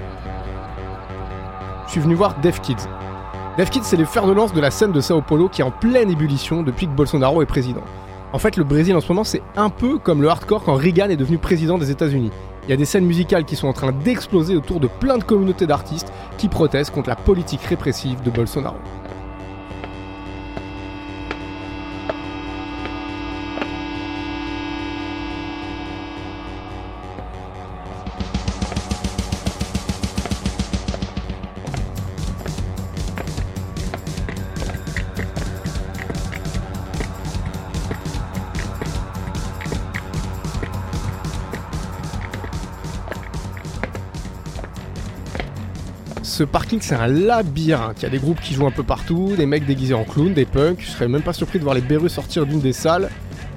Je 1.87 1.93
suis 1.93 2.01
venu 2.01 2.15
voir 2.15 2.41
Def 2.41 2.61
Kids. 2.61 2.89
Def 3.57 3.71
Kids, 3.71 3.85
c'est 3.85 3.97
les 3.97 4.05
fers 4.05 4.27
de 4.27 4.33
lance 4.33 4.53
de 4.53 4.61
la 4.61 4.73
scène 4.73 4.91
de 4.91 5.01
Sao 5.01 5.23
Paulo 5.23 5.49
qui 5.49 5.61
est 5.61 5.65
en 5.65 5.71
pleine 5.71 6.11
ébullition 6.11 6.65
depuis 6.65 6.89
que 6.89 6.93
Bolsonaro 6.93 7.43
est 7.43 7.47
président. 7.47 7.85
En 8.33 8.41
fait, 8.41 8.57
le 8.57 8.65
Brésil 8.65 8.97
en 8.97 9.01
ce 9.01 9.07
moment, 9.07 9.23
c'est 9.23 9.43
un 9.55 9.71
peu 9.71 9.99
comme 9.99 10.23
le 10.23 10.29
hardcore 10.29 10.65
quand 10.65 10.75
Reagan 10.75 11.09
est 11.09 11.17
devenu 11.17 11.39
président 11.39 11.79
des 11.79 11.93
États-Unis. 11.93 12.33
Il 12.65 12.71
y 12.71 12.73
a 12.73 12.77
des 12.77 12.85
scènes 12.85 13.07
musicales 13.07 13.45
qui 13.45 13.57
sont 13.57 13.69
en 13.69 13.73
train 13.73 13.93
d'exploser 13.93 14.57
autour 14.57 14.81
de 14.81 14.87
plein 14.87 15.19
de 15.19 15.25
communautés 15.25 15.67
d'artistes 15.67 16.13
qui 16.39 16.49
protestent 16.49 16.93
contre 16.93 17.09
la 17.09 17.17
politique 17.17 17.63
répressive 17.63 18.23
de 18.23 18.31
Bolsonaro. 18.31 18.77
Ce 46.41 46.45
parking, 46.47 46.79
c'est 46.81 46.95
un 46.95 47.07
labyrinthe. 47.07 47.99
Il 47.99 48.05
y 48.05 48.07
a 48.07 48.09
des 48.09 48.19
groupes 48.19 48.41
qui 48.41 48.55
jouent 48.55 48.67
un 48.67 48.71
peu 48.71 48.83
partout, 48.83 49.35
des 49.37 49.45
mecs 49.45 49.67
déguisés 49.67 49.93
en 49.93 50.05
clown, 50.05 50.33
des 50.33 50.47
punks. 50.47 50.81
Je 50.81 50.87
serais 50.87 51.07
même 51.07 51.21
pas 51.21 51.35
surpris 51.35 51.59
de 51.59 51.65
voir 51.65 51.75
les 51.75 51.83
Berus 51.83 52.15
sortir 52.15 52.47
d'une 52.47 52.61
des 52.61 52.73
salles. 52.73 53.11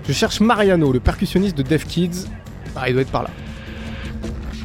Je 0.05 0.11
cherche 0.11 0.41
Mariano, 0.41 0.91
le 0.91 0.99
percussionniste 0.99 1.57
de 1.57 1.63
Def 1.63 1.87
Kids. 1.87 2.27
Ah, 2.75 2.89
il 2.89 2.91
doit 2.91 3.03
être 3.03 3.09
par 3.09 3.23
là. 3.23 3.29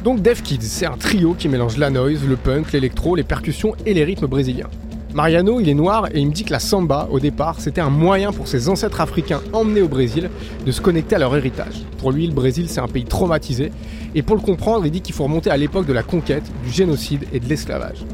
Donc 0.03 0.21
Def 0.21 0.43
Kids, 0.43 0.63
c'est 0.63 0.85
un 0.85 0.97
trio 0.97 1.33
qui 1.33 1.47
mélange 1.47 1.77
la 1.77 1.89
noise, 1.89 2.27
le 2.27 2.35
punk, 2.35 2.73
l'électro, 2.73 3.15
les 3.15 3.23
percussions 3.23 3.73
et 3.85 3.93
les 3.93 4.03
rythmes 4.03 4.27
brésiliens. 4.27 4.67
Mariano, 5.13 5.59
il 5.59 5.67
est 5.67 5.73
noir 5.73 6.07
et 6.13 6.19
il 6.19 6.27
me 6.27 6.31
dit 6.31 6.43
que 6.43 6.51
la 6.51 6.59
samba, 6.59 7.07
au 7.11 7.19
départ, 7.19 7.59
c'était 7.59 7.81
un 7.81 7.89
moyen 7.89 8.31
pour 8.31 8.47
ses 8.47 8.69
ancêtres 8.69 9.01
africains 9.01 9.41
emmenés 9.53 9.81
au 9.81 9.87
Brésil 9.87 10.29
de 10.65 10.71
se 10.71 10.81
connecter 10.81 11.15
à 11.15 11.19
leur 11.19 11.35
héritage. 11.35 11.83
Pour 11.97 12.11
lui, 12.11 12.27
le 12.27 12.33
Brésil, 12.33 12.67
c'est 12.69 12.79
un 12.79 12.87
pays 12.87 13.05
traumatisé, 13.05 13.71
et 14.13 14.21
pour 14.21 14.35
le 14.35 14.41
comprendre, 14.41 14.85
il 14.85 14.91
dit 14.91 15.01
qu'il 15.01 15.15
faut 15.15 15.23
remonter 15.23 15.49
à 15.49 15.57
l'époque 15.57 15.87
de 15.87 15.93
la 15.93 16.03
conquête, 16.03 16.43
du 16.63 16.71
génocide 16.71 17.25
et 17.33 17.39
de 17.39 17.49
l'esclavage. 17.49 18.05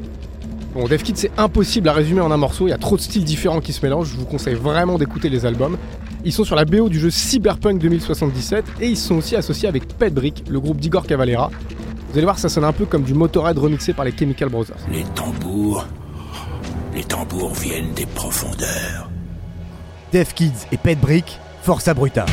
Bon, 0.74 0.88
Def 0.88 1.04
Kid, 1.04 1.18
c'est 1.18 1.32
impossible 1.38 1.90
à 1.90 1.94
résumer 1.94 2.22
en 2.22 2.32
un 2.32 2.38
morceau, 2.38 2.68
il 2.68 2.70
y 2.70 2.74
a 2.74 2.78
trop 2.78 2.96
de 2.96 3.02
styles 3.02 3.26
différents 3.26 3.60
qui 3.60 3.74
se 3.74 3.86
mélangent, 3.86 4.12
je 4.12 4.18
vous 4.18 4.26
conseille 4.26 4.56
vraiment 4.56 4.98
d'écouter 4.98 5.30
les 5.30 5.46
albums. 5.46 5.78
Ils 6.24 6.34
sont 6.34 6.46
sur 6.46 6.56
la 6.56 6.66
BO 6.66 6.88
du 6.90 7.00
jeu 7.00 7.10
Cyberpunk 7.10 7.80
2077 7.80 8.66
et 8.82 8.88
ils 8.88 8.98
sont 8.98 9.16
aussi 9.16 9.36
associés 9.36 9.68
avec 9.68 9.88
Pet 9.88 10.14
Brick, 10.14 10.44
le 10.50 10.60
groupe 10.60 10.80
d'Igor 10.80 11.06
Cavalera. 11.06 11.52
Vous 12.10 12.18
allez 12.18 12.24
voir, 12.24 12.40
ça 12.40 12.50
sonne 12.50 12.64
un 12.64 12.74
peu 12.74 12.86
comme 12.86 13.04
du 13.04 13.14
Motorhead 13.14 13.58
remixé 13.58 13.94
par 13.94 14.06
les 14.06 14.12
Chemical 14.12 14.50
Brothers. 14.50 14.78
Les 14.92 15.04
tambours. 15.14 15.86
Les 16.96 17.04
tambours 17.04 17.54
viennent 17.54 17.94
des 17.94 18.06
profondeurs. 18.06 19.10
Def 20.14 20.34
Kids 20.34 20.66
et 20.72 20.78
Pet 20.78 20.96
Brick, 20.96 21.42
Forza 21.62 21.94
Bruta. 21.94 22.26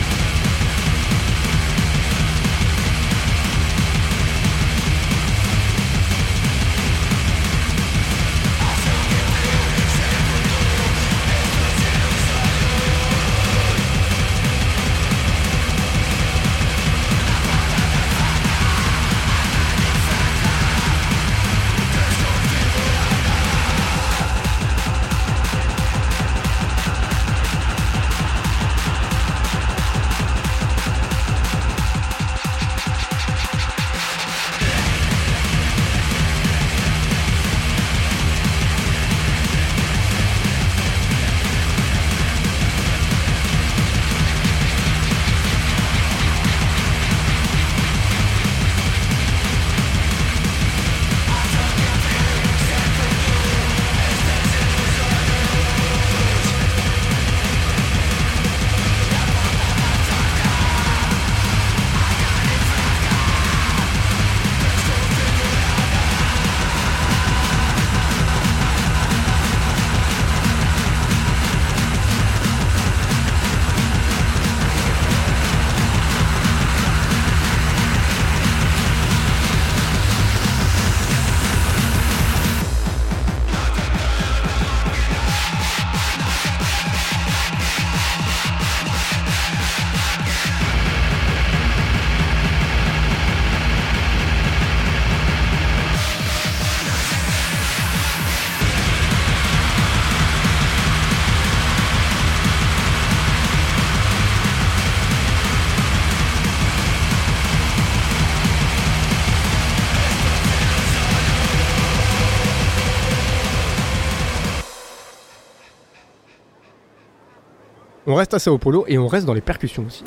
On 118.13 118.15
reste 118.15 118.35
à 118.35 118.39
Sao 118.39 118.59
Paulo 118.59 118.85
et 118.89 118.99
on 118.99 119.07
reste 119.09 119.25
dans 119.25 119.33
les 119.33 119.41
percussions 119.41 119.87
aussi. 119.87 120.05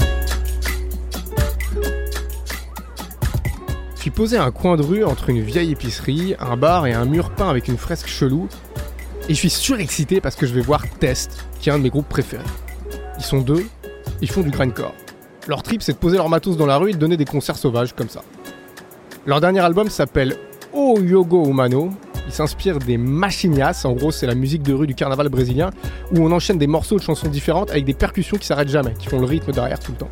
Je 3.96 4.00
suis 4.00 4.12
posé 4.12 4.38
à 4.38 4.44
un 4.44 4.52
coin 4.52 4.78
de 4.78 4.84
rue 4.84 5.04
entre 5.04 5.32
une 5.32 5.42
vieille 5.42 5.72
épicerie, 5.72 6.36
un 6.40 6.56
bar 6.56 6.86
et 6.86 6.94
un 6.94 7.06
mur 7.06 7.32
peint 7.32 7.50
avec 7.50 7.68
une 7.68 7.78
fresque 7.78 8.06
chelou. 8.06 8.48
Et 9.28 9.34
je 9.34 9.40
suis 9.40 9.50
surexcité 9.50 10.22
parce 10.22 10.36
que 10.36 10.46
je 10.46 10.54
vais 10.54 10.62
voir 10.62 10.88
Test, 11.00 11.48
qui 11.60 11.70
est 11.70 11.72
un 11.72 11.80
de 11.80 11.84
mes 11.84 11.90
groupes 11.90 12.08
préférés. 12.08 12.44
Ils 13.18 13.24
sont 13.24 13.42
deux, 13.42 13.66
ils 14.22 14.30
font 14.30 14.42
du 14.42 14.52
grindcore. 14.52 14.94
Leur 15.48 15.64
trip, 15.64 15.82
c'est 15.82 15.94
de 15.94 15.98
poser 15.98 16.18
leur 16.18 16.30
matos 16.30 16.58
dans 16.58 16.68
la 16.68 16.78
rue 16.78 16.92
et 16.92 16.94
de 16.94 17.00
donner 17.00 17.18
des 17.18 17.26
concerts 17.26 17.58
sauvages 17.58 17.94
comme 17.96 18.10
ça. 18.10 18.22
Leur 19.26 19.42
dernier 19.42 19.62
album 19.62 19.90
s'appelle 19.90 20.38
O 20.74 21.00
Yogo 21.00 21.44
Humano. 21.48 21.90
Il 22.28 22.34
s'inspire 22.34 22.80
des 22.80 22.98
machinias, 22.98 23.82
en 23.86 23.94
gros 23.94 24.12
c'est 24.12 24.28
la 24.28 24.36
musique 24.36 24.64
de 24.64 24.74
rue 24.74 24.88
du 24.88 24.96
carnaval 24.96 25.30
brésilien, 25.30 25.70
où 26.12 26.20
on 26.20 26.32
enchaîne 26.32 26.58
des 26.58 26.68
morceaux 26.68 26.98
de 26.98 27.02
chansons 27.02 27.28
différentes 27.28 27.72
avec 27.72 27.86
des 27.86 27.94
percussions 27.94 28.38
qui 28.38 28.48
s'arrêtent 28.48 28.70
jamais, 28.70 28.94
qui 28.98 29.08
font 29.08 29.20
le 29.20 29.26
rythme 29.26 29.52
derrière 29.52 29.80
tout 29.80 29.92
le 29.92 29.98
temps. 29.98 30.10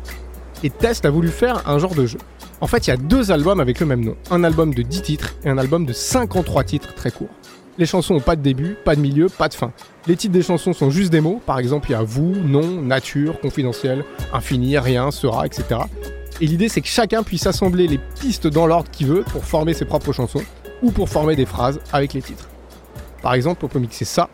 Et 0.62 0.70
Test 0.70 1.04
a 1.04 1.10
voulu 1.10 1.28
faire 1.28 1.68
un 1.68 1.78
genre 1.78 1.94
de 1.94 2.06
jeu. 2.06 2.18
En 2.60 2.66
fait, 2.66 2.86
il 2.86 2.90
y 2.90 2.92
a 2.92 2.96
deux 2.96 3.30
albums 3.30 3.60
avec 3.60 3.80
le 3.80 3.86
même 3.86 4.02
nom. 4.02 4.16
Un 4.30 4.44
album 4.44 4.72
de 4.72 4.82
10 4.82 5.02
titres 5.02 5.34
et 5.44 5.50
un 5.50 5.58
album 5.58 5.84
de 5.84 5.92
53 5.92 6.64
titres 6.64 6.94
très 6.94 7.10
courts. 7.10 7.28
Les 7.76 7.86
chansons 7.86 8.14
ont 8.14 8.20
pas 8.20 8.36
de 8.36 8.40
début, 8.40 8.76
pas 8.84 8.94
de 8.94 9.00
milieu, 9.00 9.28
pas 9.28 9.48
de 9.48 9.54
fin. 9.54 9.72
Les 10.06 10.16
titres 10.16 10.32
des 10.32 10.42
chansons 10.42 10.72
sont 10.72 10.90
juste 10.90 11.10
des 11.10 11.20
mots, 11.20 11.42
par 11.44 11.58
exemple 11.58 11.90
il 11.90 11.92
y 11.92 11.96
a 11.96 12.02
vous, 12.02 12.32
non, 12.32 12.80
nature, 12.80 13.40
confidentiel, 13.40 14.04
infini, 14.32 14.78
rien, 14.78 15.10
sera, 15.10 15.44
etc. 15.44 15.80
Et 16.40 16.46
l'idée 16.46 16.68
c'est 16.68 16.80
que 16.80 16.88
chacun 16.88 17.24
puisse 17.24 17.46
assembler 17.46 17.88
les 17.88 17.98
pistes 18.20 18.46
dans 18.46 18.66
l'ordre 18.66 18.90
qu'il 18.92 19.08
veut 19.08 19.22
pour 19.22 19.44
former 19.44 19.74
ses 19.74 19.86
propres 19.86 20.12
chansons, 20.12 20.42
ou 20.84 20.90
pour 20.90 21.08
former 21.08 21.34
des 21.34 21.46
phrases 21.46 21.80
avec 21.92 22.12
les 22.12 22.20
titres. 22.20 22.46
Par 23.22 23.32
exemple, 23.32 23.64
on 23.64 23.68
peut 23.68 23.78
mixer 23.78 24.04
ça. 24.04 24.28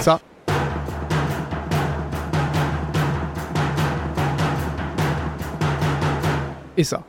Ça. 0.00 0.18
Et 6.78 6.84
ça. 6.84 7.02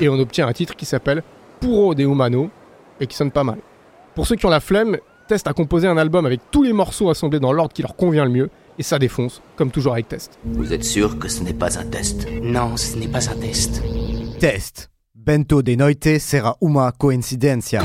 Et 0.00 0.08
on 0.08 0.18
obtient 0.18 0.46
un 0.46 0.52
titre 0.52 0.76
qui 0.76 0.84
s'appelle 0.84 1.22
Puro 1.60 1.94
de 1.94 2.02
Humano 2.02 2.50
et 3.00 3.06
qui 3.06 3.16
sonne 3.16 3.30
pas 3.30 3.44
mal. 3.44 3.58
Pour 4.14 4.26
ceux 4.26 4.36
qui 4.36 4.46
ont 4.46 4.50
la 4.50 4.60
flemme, 4.60 4.98
Test 5.28 5.46
a 5.46 5.52
composé 5.52 5.88
un 5.88 5.96
album 5.96 6.24
avec 6.24 6.40
tous 6.50 6.62
les 6.62 6.72
morceaux 6.72 7.10
assemblés 7.10 7.40
dans 7.40 7.52
l'ordre 7.52 7.72
qui 7.72 7.82
leur 7.82 7.96
convient 7.96 8.24
le 8.24 8.30
mieux, 8.30 8.50
et 8.78 8.82
ça 8.82 8.98
défonce, 8.98 9.42
comme 9.56 9.70
toujours 9.70 9.94
avec 9.94 10.08
Test. 10.08 10.38
Vous 10.44 10.72
êtes 10.72 10.84
sûr 10.84 11.18
que 11.18 11.28
ce 11.28 11.42
n'est 11.42 11.54
pas 11.54 11.78
un 11.78 11.84
test? 11.84 12.26
Non, 12.42 12.76
ce 12.76 12.96
n'est 12.96 13.08
pas 13.08 13.28
un 13.30 13.34
test. 13.34 13.82
Test. 14.38 14.90
Bento 15.14 15.62
de 15.62 15.74
noite 15.74 16.20
sera 16.20 16.56
uma 16.60 16.92
coincidencia. 16.92 17.82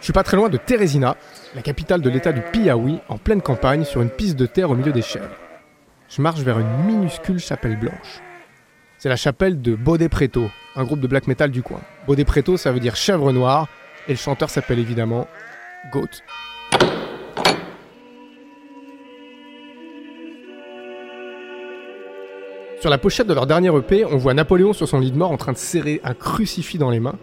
Je 0.00 0.04
suis 0.04 0.14
pas 0.14 0.22
très 0.22 0.38
loin 0.38 0.48
de 0.48 0.56
Teresina, 0.56 1.14
la 1.54 1.60
capitale 1.60 2.00
de 2.00 2.08
l'état 2.08 2.32
du 2.32 2.40
Piaoui, 2.40 3.00
en 3.10 3.18
pleine 3.18 3.42
campagne, 3.42 3.84
sur 3.84 4.00
une 4.00 4.08
piste 4.08 4.36
de 4.36 4.46
terre 4.46 4.70
au 4.70 4.74
milieu 4.74 4.92
des 4.92 5.02
chèvres. 5.02 5.36
Je 6.08 6.22
marche 6.22 6.40
vers 6.40 6.58
une 6.58 6.84
minuscule 6.86 7.38
chapelle 7.38 7.78
blanche. 7.78 8.22
C'est 8.96 9.10
la 9.10 9.16
chapelle 9.16 9.60
de 9.60 9.74
Bode 9.74 10.08
Preto, 10.08 10.48
un 10.74 10.84
groupe 10.84 11.00
de 11.00 11.06
black 11.06 11.26
metal 11.26 11.50
du 11.50 11.62
coin. 11.62 11.80
Bode 12.06 12.24
Preto, 12.24 12.56
ça 12.56 12.72
veut 12.72 12.80
dire 12.80 12.96
chèvre 12.96 13.30
noire, 13.30 13.68
et 14.08 14.12
le 14.12 14.16
chanteur 14.16 14.48
s'appelle 14.48 14.78
évidemment 14.78 15.26
Goat. 15.92 16.08
Sur 22.80 22.88
la 22.88 22.96
pochette 22.96 23.26
de 23.26 23.34
leur 23.34 23.46
dernier 23.46 23.68
EP, 23.76 24.06
on 24.06 24.16
voit 24.16 24.32
Napoléon 24.32 24.72
sur 24.72 24.88
son 24.88 24.98
lit 24.98 25.12
de 25.12 25.18
mort 25.18 25.30
en 25.30 25.36
train 25.36 25.52
de 25.52 25.58
serrer 25.58 26.00
un 26.04 26.14
crucifix 26.14 26.78
dans 26.78 26.88
les 26.88 27.00
mains. 27.00 27.18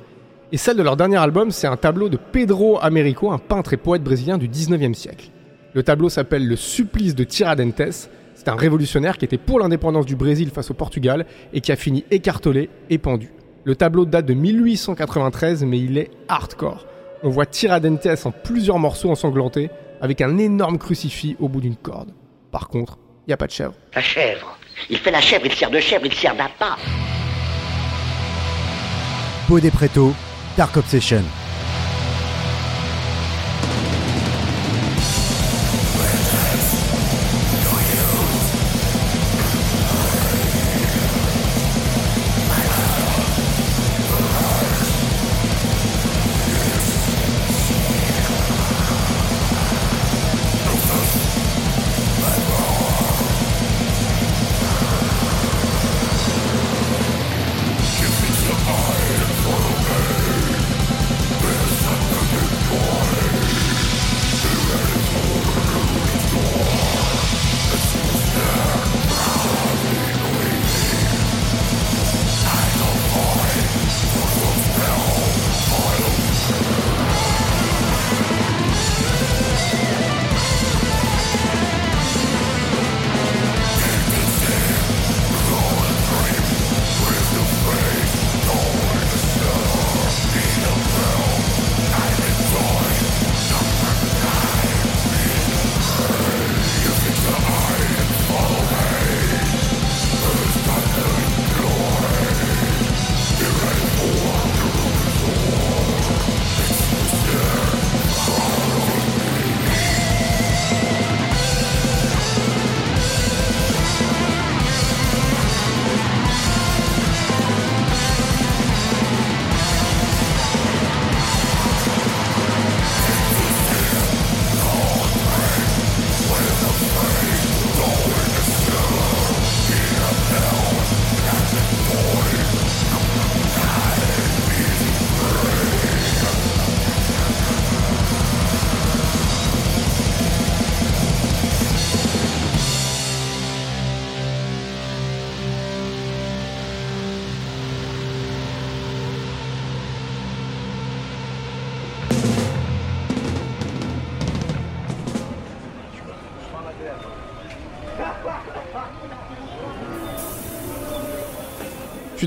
Et 0.51 0.57
celle 0.57 0.77
de 0.77 0.83
leur 0.83 0.95
dernier 0.95 1.17
album, 1.17 1.51
c'est 1.51 1.67
un 1.67 1.75
tableau 1.75 2.07
de 2.07 2.15
Pedro 2.15 2.79
Américo, 2.81 3.31
un 3.31 3.37
peintre 3.37 3.73
et 3.73 3.77
poète 3.77 4.01
brésilien 4.01 4.37
du 4.37 4.47
19e 4.47 4.93
siècle. 4.93 5.29
Le 5.73 5.83
tableau 5.83 6.07
s'appelle 6.07 6.47
Le 6.47 6.55
supplice 6.55 7.15
de 7.15 7.25
Tiradentes. 7.25 8.09
C'est 8.33 8.47
un 8.47 8.55
révolutionnaire 8.55 9.17
qui 9.17 9.25
était 9.25 9.37
pour 9.37 9.59
l'indépendance 9.59 10.05
du 10.05 10.15
Brésil 10.15 10.49
face 10.51 10.71
au 10.71 10.73
Portugal 10.73 11.25
et 11.51 11.59
qui 11.59 11.73
a 11.73 11.75
fini 11.75 12.05
écartelé 12.11 12.69
et 12.89 12.97
pendu. 12.97 13.33
Le 13.65 13.75
tableau 13.75 14.05
date 14.05 14.25
de 14.25 14.33
1893, 14.33 15.65
mais 15.65 15.79
il 15.79 15.97
est 15.97 16.11
hardcore. 16.29 16.85
On 17.23 17.29
voit 17.29 17.45
Tiradentes 17.45 18.07
en 18.23 18.31
plusieurs 18.31 18.79
morceaux 18.79 19.09
ensanglantés, 19.09 19.69
avec 19.99 20.21
un 20.21 20.37
énorme 20.37 20.77
crucifix 20.77 21.35
au 21.39 21.49
bout 21.49 21.59
d'une 21.59 21.75
corde. 21.75 22.13
Par 22.51 22.69
contre, 22.69 22.97
il 23.25 23.31
n'y 23.31 23.33
a 23.33 23.37
pas 23.37 23.47
de 23.47 23.51
chèvre. 23.51 23.73
La 23.93 24.01
chèvre. 24.01 24.57
Il 24.89 24.97
fait 24.97 25.11
la 25.11 25.19
chèvre, 25.19 25.45
il 25.45 25.51
sert 25.51 25.71
de 25.71 25.79
chèvre, 25.79 26.05
il 26.05 26.13
sert 26.13 26.35
d'appât. 26.35 26.77
Bode 29.49 29.69
Preto, 29.71 30.13
Dark 30.57 30.75
Obsession. 30.75 31.36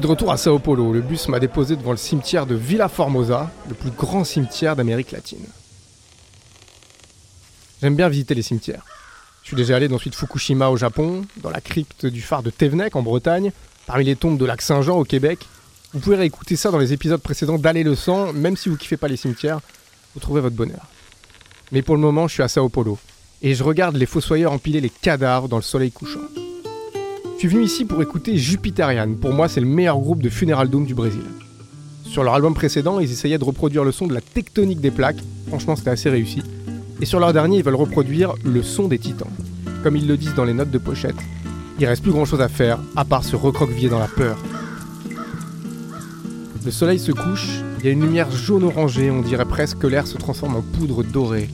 De 0.00 0.06
retour 0.06 0.32
à 0.32 0.36
Sao 0.36 0.58
Paulo. 0.58 0.92
Le 0.92 1.02
bus 1.02 1.28
m'a 1.28 1.38
déposé 1.38 1.76
devant 1.76 1.90
le 1.90 1.96
cimetière 1.96 2.46
de 2.46 2.54
Villa 2.54 2.88
Formosa, 2.88 3.50
le 3.68 3.74
plus 3.74 3.90
grand 3.90 4.24
cimetière 4.24 4.74
d'Amérique 4.74 5.12
latine. 5.12 5.44
J'aime 7.80 7.96
bien 7.96 8.08
visiter 8.08 8.34
les 8.34 8.42
cimetières. 8.42 8.84
Je 9.42 9.48
suis 9.48 9.56
déjà 9.56 9.76
allé 9.76 9.88
dans 9.88 9.98
celui 9.98 10.10
de 10.10 10.14
Fukushima 10.14 10.68
au 10.68 10.76
Japon, 10.76 11.22
dans 11.38 11.50
la 11.50 11.60
crypte 11.60 12.06
du 12.06 12.22
phare 12.22 12.42
de 12.42 12.50
Tevnek 12.50 12.96
en 12.96 13.02
Bretagne, 13.02 13.52
parmi 13.86 14.04
les 14.04 14.16
tombes 14.16 14.38
de 14.38 14.44
lac 14.44 14.62
Saint-Jean 14.62 14.96
au 14.96 15.04
Québec. 15.04 15.46
Vous 15.92 16.00
pouvez 16.00 16.16
réécouter 16.16 16.56
ça 16.56 16.70
dans 16.70 16.78
les 16.78 16.92
épisodes 16.92 17.20
précédents 17.20 17.58
d'Aller 17.58 17.82
le 17.82 17.94
sang, 17.94 18.32
même 18.32 18.56
si 18.56 18.68
vous 18.68 18.76
kiffez 18.76 18.96
pas 18.96 19.08
les 19.08 19.16
cimetières, 19.16 19.60
vous 20.14 20.20
trouverez 20.20 20.42
votre 20.42 20.56
bonheur. 20.56 20.86
Mais 21.72 21.82
pour 21.82 21.94
le 21.94 22.00
moment, 22.00 22.26
je 22.26 22.34
suis 22.34 22.42
à 22.42 22.48
Sao 22.48 22.68
Paulo, 22.68 22.98
et 23.42 23.54
je 23.54 23.62
regarde 23.62 23.96
les 23.96 24.06
fossoyeurs 24.06 24.52
empiler 24.52 24.80
les 24.80 24.90
cadavres 24.90 25.48
dans 25.48 25.56
le 25.56 25.62
soleil 25.62 25.90
couchant. 25.90 26.20
Je 27.40 27.48
suis 27.48 27.57
venu 27.57 27.64
ici 27.64 27.87
pour 27.87 28.03
écouter 28.03 28.37
Jupiterian. 28.37 29.14
Pour 29.18 29.33
moi, 29.33 29.48
c'est 29.48 29.61
le 29.61 29.66
meilleur 29.66 29.98
groupe 29.98 30.22
de 30.22 30.29
Funeral 30.29 30.68
Doom 30.68 30.85
du 30.85 30.92
Brésil. 30.92 31.22
Sur 32.05 32.22
leur 32.22 32.35
album 32.35 32.53
précédent, 32.53 33.00
ils 33.00 33.11
essayaient 33.11 33.38
de 33.38 33.44
reproduire 33.44 33.83
le 33.83 33.92
son 33.92 34.07
de 34.07 34.12
la 34.12 34.20
tectonique 34.20 34.83
des 34.83 34.90
plaques. 34.90 35.22
Franchement, 35.48 35.74
c'était 35.74 35.88
assez 35.88 36.11
réussi. 36.11 36.42
Et 37.00 37.07
sur 37.07 37.18
leur 37.18 37.33
dernier, 37.33 37.57
ils 37.57 37.64
veulent 37.64 37.76
reproduire 37.76 38.35
le 38.44 38.62
son 38.62 38.88
des 38.88 38.98
titans. 38.98 39.31
Comme 39.83 39.96
ils 39.96 40.07
le 40.07 40.18
disent 40.18 40.35
dans 40.35 40.44
les 40.44 40.53
notes 40.53 40.70
de 40.70 40.76
pochette. 40.76 41.16
Il 41.79 41.87
reste 41.87 42.03
plus 42.03 42.12
grand 42.12 42.26
chose 42.26 42.42
à 42.42 42.50
faire, 42.50 42.79
à 42.94 43.07
part 43.07 43.24
se 43.24 43.37
recroqueviller 43.37 43.88
dans 43.88 44.00
la 44.00 44.09
peur. 44.09 44.37
Le 46.62 46.70
soleil 46.70 46.98
se 46.98 47.11
couche, 47.11 47.48
il 47.79 47.87
y 47.87 47.88
a 47.88 47.92
une 47.92 48.03
lumière 48.03 48.31
jaune 48.31 48.64
orangée, 48.64 49.11
on 49.11 49.22
dirait 49.22 49.46
presque 49.46 49.79
que 49.79 49.87
l'air 49.87 50.07
se 50.07 50.18
transforme 50.18 50.57
en 50.57 50.61
poudre 50.61 51.03
dorée. 51.03 51.48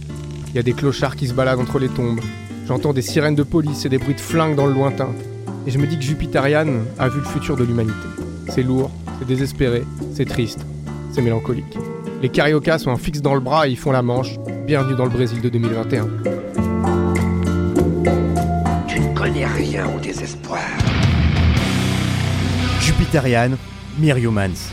Il 0.48 0.56
y 0.56 0.58
a 0.58 0.64
des 0.64 0.72
clochards 0.72 1.14
qui 1.14 1.28
se 1.28 1.32
baladent 1.32 1.60
entre 1.60 1.78
les 1.78 1.90
tombes. 1.90 2.22
J'entends 2.66 2.92
des 2.92 3.02
sirènes 3.02 3.36
de 3.36 3.44
police 3.44 3.86
et 3.86 3.88
des 3.88 3.98
bruits 3.98 4.16
de 4.16 4.20
flingues 4.20 4.56
dans 4.56 4.66
le 4.66 4.72
lointain. 4.72 5.10
Et 5.66 5.72
je 5.72 5.78
me 5.78 5.86
dis 5.86 5.96
que 5.96 6.04
Jupiterian 6.04 6.68
a 6.96 7.08
vu 7.08 7.18
le 7.18 7.24
futur 7.24 7.56
de 7.56 7.64
l'humanité. 7.64 8.06
C'est 8.48 8.62
lourd, 8.62 8.88
c'est 9.18 9.26
désespéré, 9.26 9.82
c'est 10.14 10.24
triste, 10.24 10.64
c'est 11.12 11.22
mélancolique. 11.22 11.76
Les 12.22 12.28
cariocas 12.28 12.78
sont 12.78 12.92
un 12.92 12.96
fixe 12.96 13.20
dans 13.20 13.34
le 13.34 13.40
bras 13.40 13.66
et 13.66 13.72
ils 13.72 13.76
font 13.76 13.90
la 13.90 14.02
manche. 14.02 14.36
Bienvenue 14.64 14.94
dans 14.94 15.04
le 15.04 15.10
Brésil 15.10 15.40
de 15.40 15.48
2021. 15.48 16.08
Tu 18.86 19.00
ne 19.00 19.14
connais 19.14 19.44
rien 19.44 19.86
au 19.96 19.98
désespoir. 19.98 20.60
Jupiterian, 22.80 23.56
Myriomans. 23.98 24.70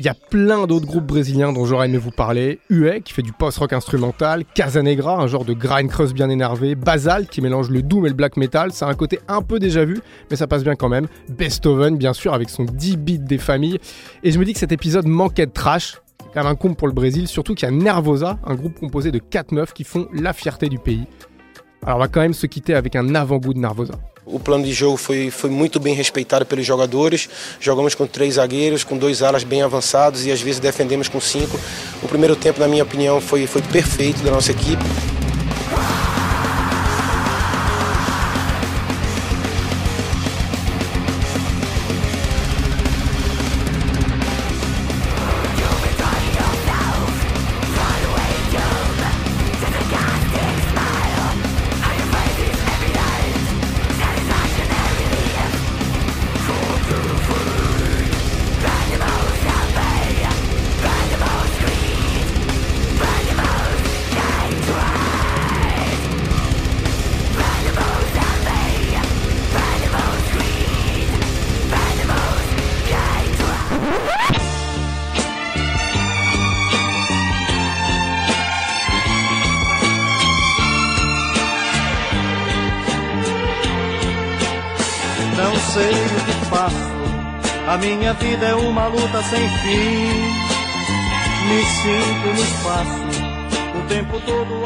Il 0.00 0.04
y 0.04 0.08
a 0.08 0.14
plein 0.14 0.68
d'autres 0.68 0.86
groupes 0.86 1.06
brésiliens 1.06 1.52
dont 1.52 1.66
j'aurais 1.66 1.86
aimé 1.86 1.98
vous 1.98 2.12
parler. 2.12 2.60
UE 2.70 3.00
qui 3.04 3.12
fait 3.12 3.22
du 3.22 3.32
post-rock 3.32 3.72
instrumental, 3.72 4.44
Casanegra, 4.54 5.16
un 5.16 5.26
genre 5.26 5.44
de 5.44 5.54
grind 5.54 5.90
crust 5.90 6.14
bien 6.14 6.30
énervé, 6.30 6.76
Basal 6.76 7.26
qui 7.26 7.40
mélange 7.40 7.68
le 7.68 7.82
doom 7.82 8.06
et 8.06 8.08
le 8.08 8.14
black 8.14 8.36
metal, 8.36 8.70
ça 8.70 8.86
a 8.86 8.90
un 8.90 8.94
côté 8.94 9.18
un 9.26 9.42
peu 9.42 9.58
déjà 9.58 9.84
vu, 9.84 9.98
mais 10.30 10.36
ça 10.36 10.46
passe 10.46 10.62
bien 10.62 10.76
quand 10.76 10.88
même. 10.88 11.08
Beethoven 11.28 11.96
bien 11.96 12.12
sûr 12.12 12.32
avec 12.32 12.48
son 12.48 12.62
10 12.62 12.96
beats 12.96 13.18
des 13.18 13.38
familles. 13.38 13.80
Et 14.22 14.30
je 14.30 14.38
me 14.38 14.44
dis 14.44 14.52
que 14.52 14.60
cet 14.60 14.70
épisode 14.70 15.08
manquait 15.08 15.46
de 15.46 15.52
trash, 15.52 16.00
quand 16.32 16.44
même 16.44 16.52
un 16.52 16.54
comble 16.54 16.76
pour 16.76 16.86
le 16.86 16.94
Brésil, 16.94 17.26
surtout 17.26 17.56
qu'il 17.56 17.68
y 17.68 17.72
a 17.72 17.74
Nervosa, 17.74 18.38
un 18.46 18.54
groupe 18.54 18.78
composé 18.78 19.10
de 19.10 19.18
4 19.18 19.50
meufs 19.50 19.72
qui 19.72 19.82
font 19.82 20.06
la 20.12 20.32
fierté 20.32 20.68
du 20.68 20.78
pays. 20.78 21.06
Alors 21.82 21.96
on 21.96 22.00
va 22.00 22.08
quand 22.08 22.20
même 22.20 22.34
se 22.34 22.46
quitter 22.46 22.74
avec 22.74 22.96
un 22.96 23.14
avant-goût 23.14 23.54
de 23.54 23.60
Nervosa. 23.60 23.94
O 24.30 24.38
plano 24.38 24.62
de 24.62 24.72
jogo 24.72 24.98
foi, 24.98 25.30
foi 25.30 25.48
muito 25.48 25.80
bem 25.80 25.94
respeitado 25.94 26.44
pelos 26.44 26.66
jogadores. 26.66 27.28
Jogamos 27.58 27.94
com 27.94 28.06
três 28.06 28.34
zagueiros, 28.34 28.84
com 28.84 28.98
dois 28.98 29.22
alas 29.22 29.42
bem 29.42 29.62
avançados 29.62 30.26
e 30.26 30.30
às 30.30 30.40
vezes 30.40 30.60
defendemos 30.60 31.08
com 31.08 31.18
cinco. 31.18 31.58
O 32.02 32.08
primeiro 32.08 32.36
tempo, 32.36 32.60
na 32.60 32.68
minha 32.68 32.82
opinião, 32.82 33.20
foi, 33.22 33.46
foi 33.46 33.62
perfeito 33.62 34.22
da 34.22 34.30
nossa 34.30 34.52
equipe. 34.52 34.84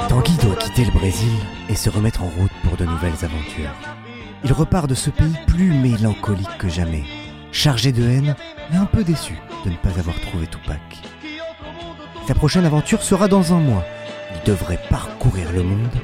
Tanguy 0.08 0.36
doit 0.36 0.54
quitter 0.54 0.84
le 0.84 0.92
Brésil 0.92 1.32
et 1.68 1.74
se 1.74 1.90
remettre 1.90 2.22
en 2.22 2.28
route 2.28 2.52
pour 2.62 2.76
de 2.76 2.84
nouvelles 2.84 3.24
aventures. 3.24 3.74
Il 4.44 4.52
repart 4.52 4.88
de 4.88 4.94
ce 4.94 5.10
pays 5.10 5.34
plus 5.48 5.72
mélancolique 5.72 6.58
que 6.58 6.68
jamais, 6.68 7.02
chargé 7.50 7.90
de 7.90 8.04
haine 8.04 8.36
et 8.72 8.76
un 8.76 8.84
peu 8.86 9.02
déçu 9.02 9.36
de 9.64 9.70
ne 9.70 9.76
pas 9.76 9.98
avoir 9.98 10.20
trouvé 10.20 10.46
Tupac. 10.46 10.80
Sa 12.28 12.34
prochaine 12.34 12.66
aventure 12.66 13.02
sera 13.02 13.26
dans 13.26 13.52
un 13.52 13.58
mois. 13.58 13.84
Il 14.32 14.48
devrait 14.48 14.80
parcourir 14.90 15.50
le 15.50 15.64
monde 15.64 15.98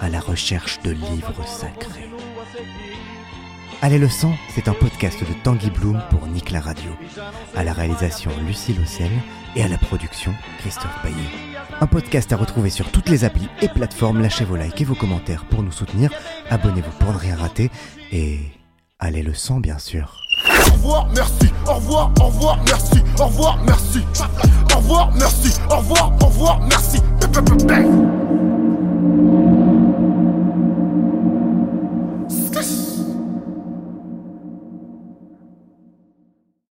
à 0.00 0.08
la 0.08 0.20
recherche 0.20 0.80
de 0.82 0.92
livres 0.92 1.44
sacrés. 1.44 2.13
Allez 3.84 3.98
le 3.98 4.08
sang, 4.08 4.32
c'est 4.48 4.68
un 4.68 4.72
podcast 4.72 5.20
de 5.20 5.34
Tanguy 5.42 5.68
Bloom 5.68 6.02
pour 6.08 6.26
Nick 6.26 6.52
la 6.52 6.60
Radio. 6.60 6.90
À 7.54 7.64
la 7.64 7.74
réalisation 7.74 8.30
Lucie 8.46 8.72
Lossel 8.72 9.10
et 9.56 9.62
à 9.62 9.68
la 9.68 9.76
production 9.76 10.32
Christophe 10.60 11.02
Payet. 11.02 11.14
Un 11.82 11.86
podcast 11.86 12.32
à 12.32 12.38
retrouver 12.38 12.70
sur 12.70 12.90
toutes 12.90 13.10
les 13.10 13.24
applis 13.24 13.46
et 13.60 13.68
plateformes. 13.68 14.22
Lâchez 14.22 14.46
vos 14.46 14.56
likes 14.56 14.80
et 14.80 14.84
vos 14.84 14.94
commentaires 14.94 15.44
pour 15.44 15.62
nous 15.62 15.70
soutenir. 15.70 16.10
Abonnez-vous 16.48 16.92
pour 16.98 17.12
ne 17.12 17.18
rien 17.18 17.36
rater. 17.36 17.70
Et 18.10 18.38
allez 18.98 19.22
le 19.22 19.34
sang, 19.34 19.60
bien 19.60 19.78
sûr. 19.78 20.18
Au 20.48 20.72
revoir, 20.72 21.10
merci, 21.14 21.52
au 21.66 21.74
revoir, 21.74 22.10
au 22.22 22.24
revoir, 22.28 22.58
merci, 22.64 23.02
au 23.20 23.26
revoir, 23.26 23.58
merci. 23.66 24.00
Au 24.72 24.78
revoir, 24.78 25.12
merci, 25.14 25.60
au 25.68 25.76
revoir, 25.76 26.12
au 26.22 26.26
revoir, 26.28 26.60
merci. 26.70 27.00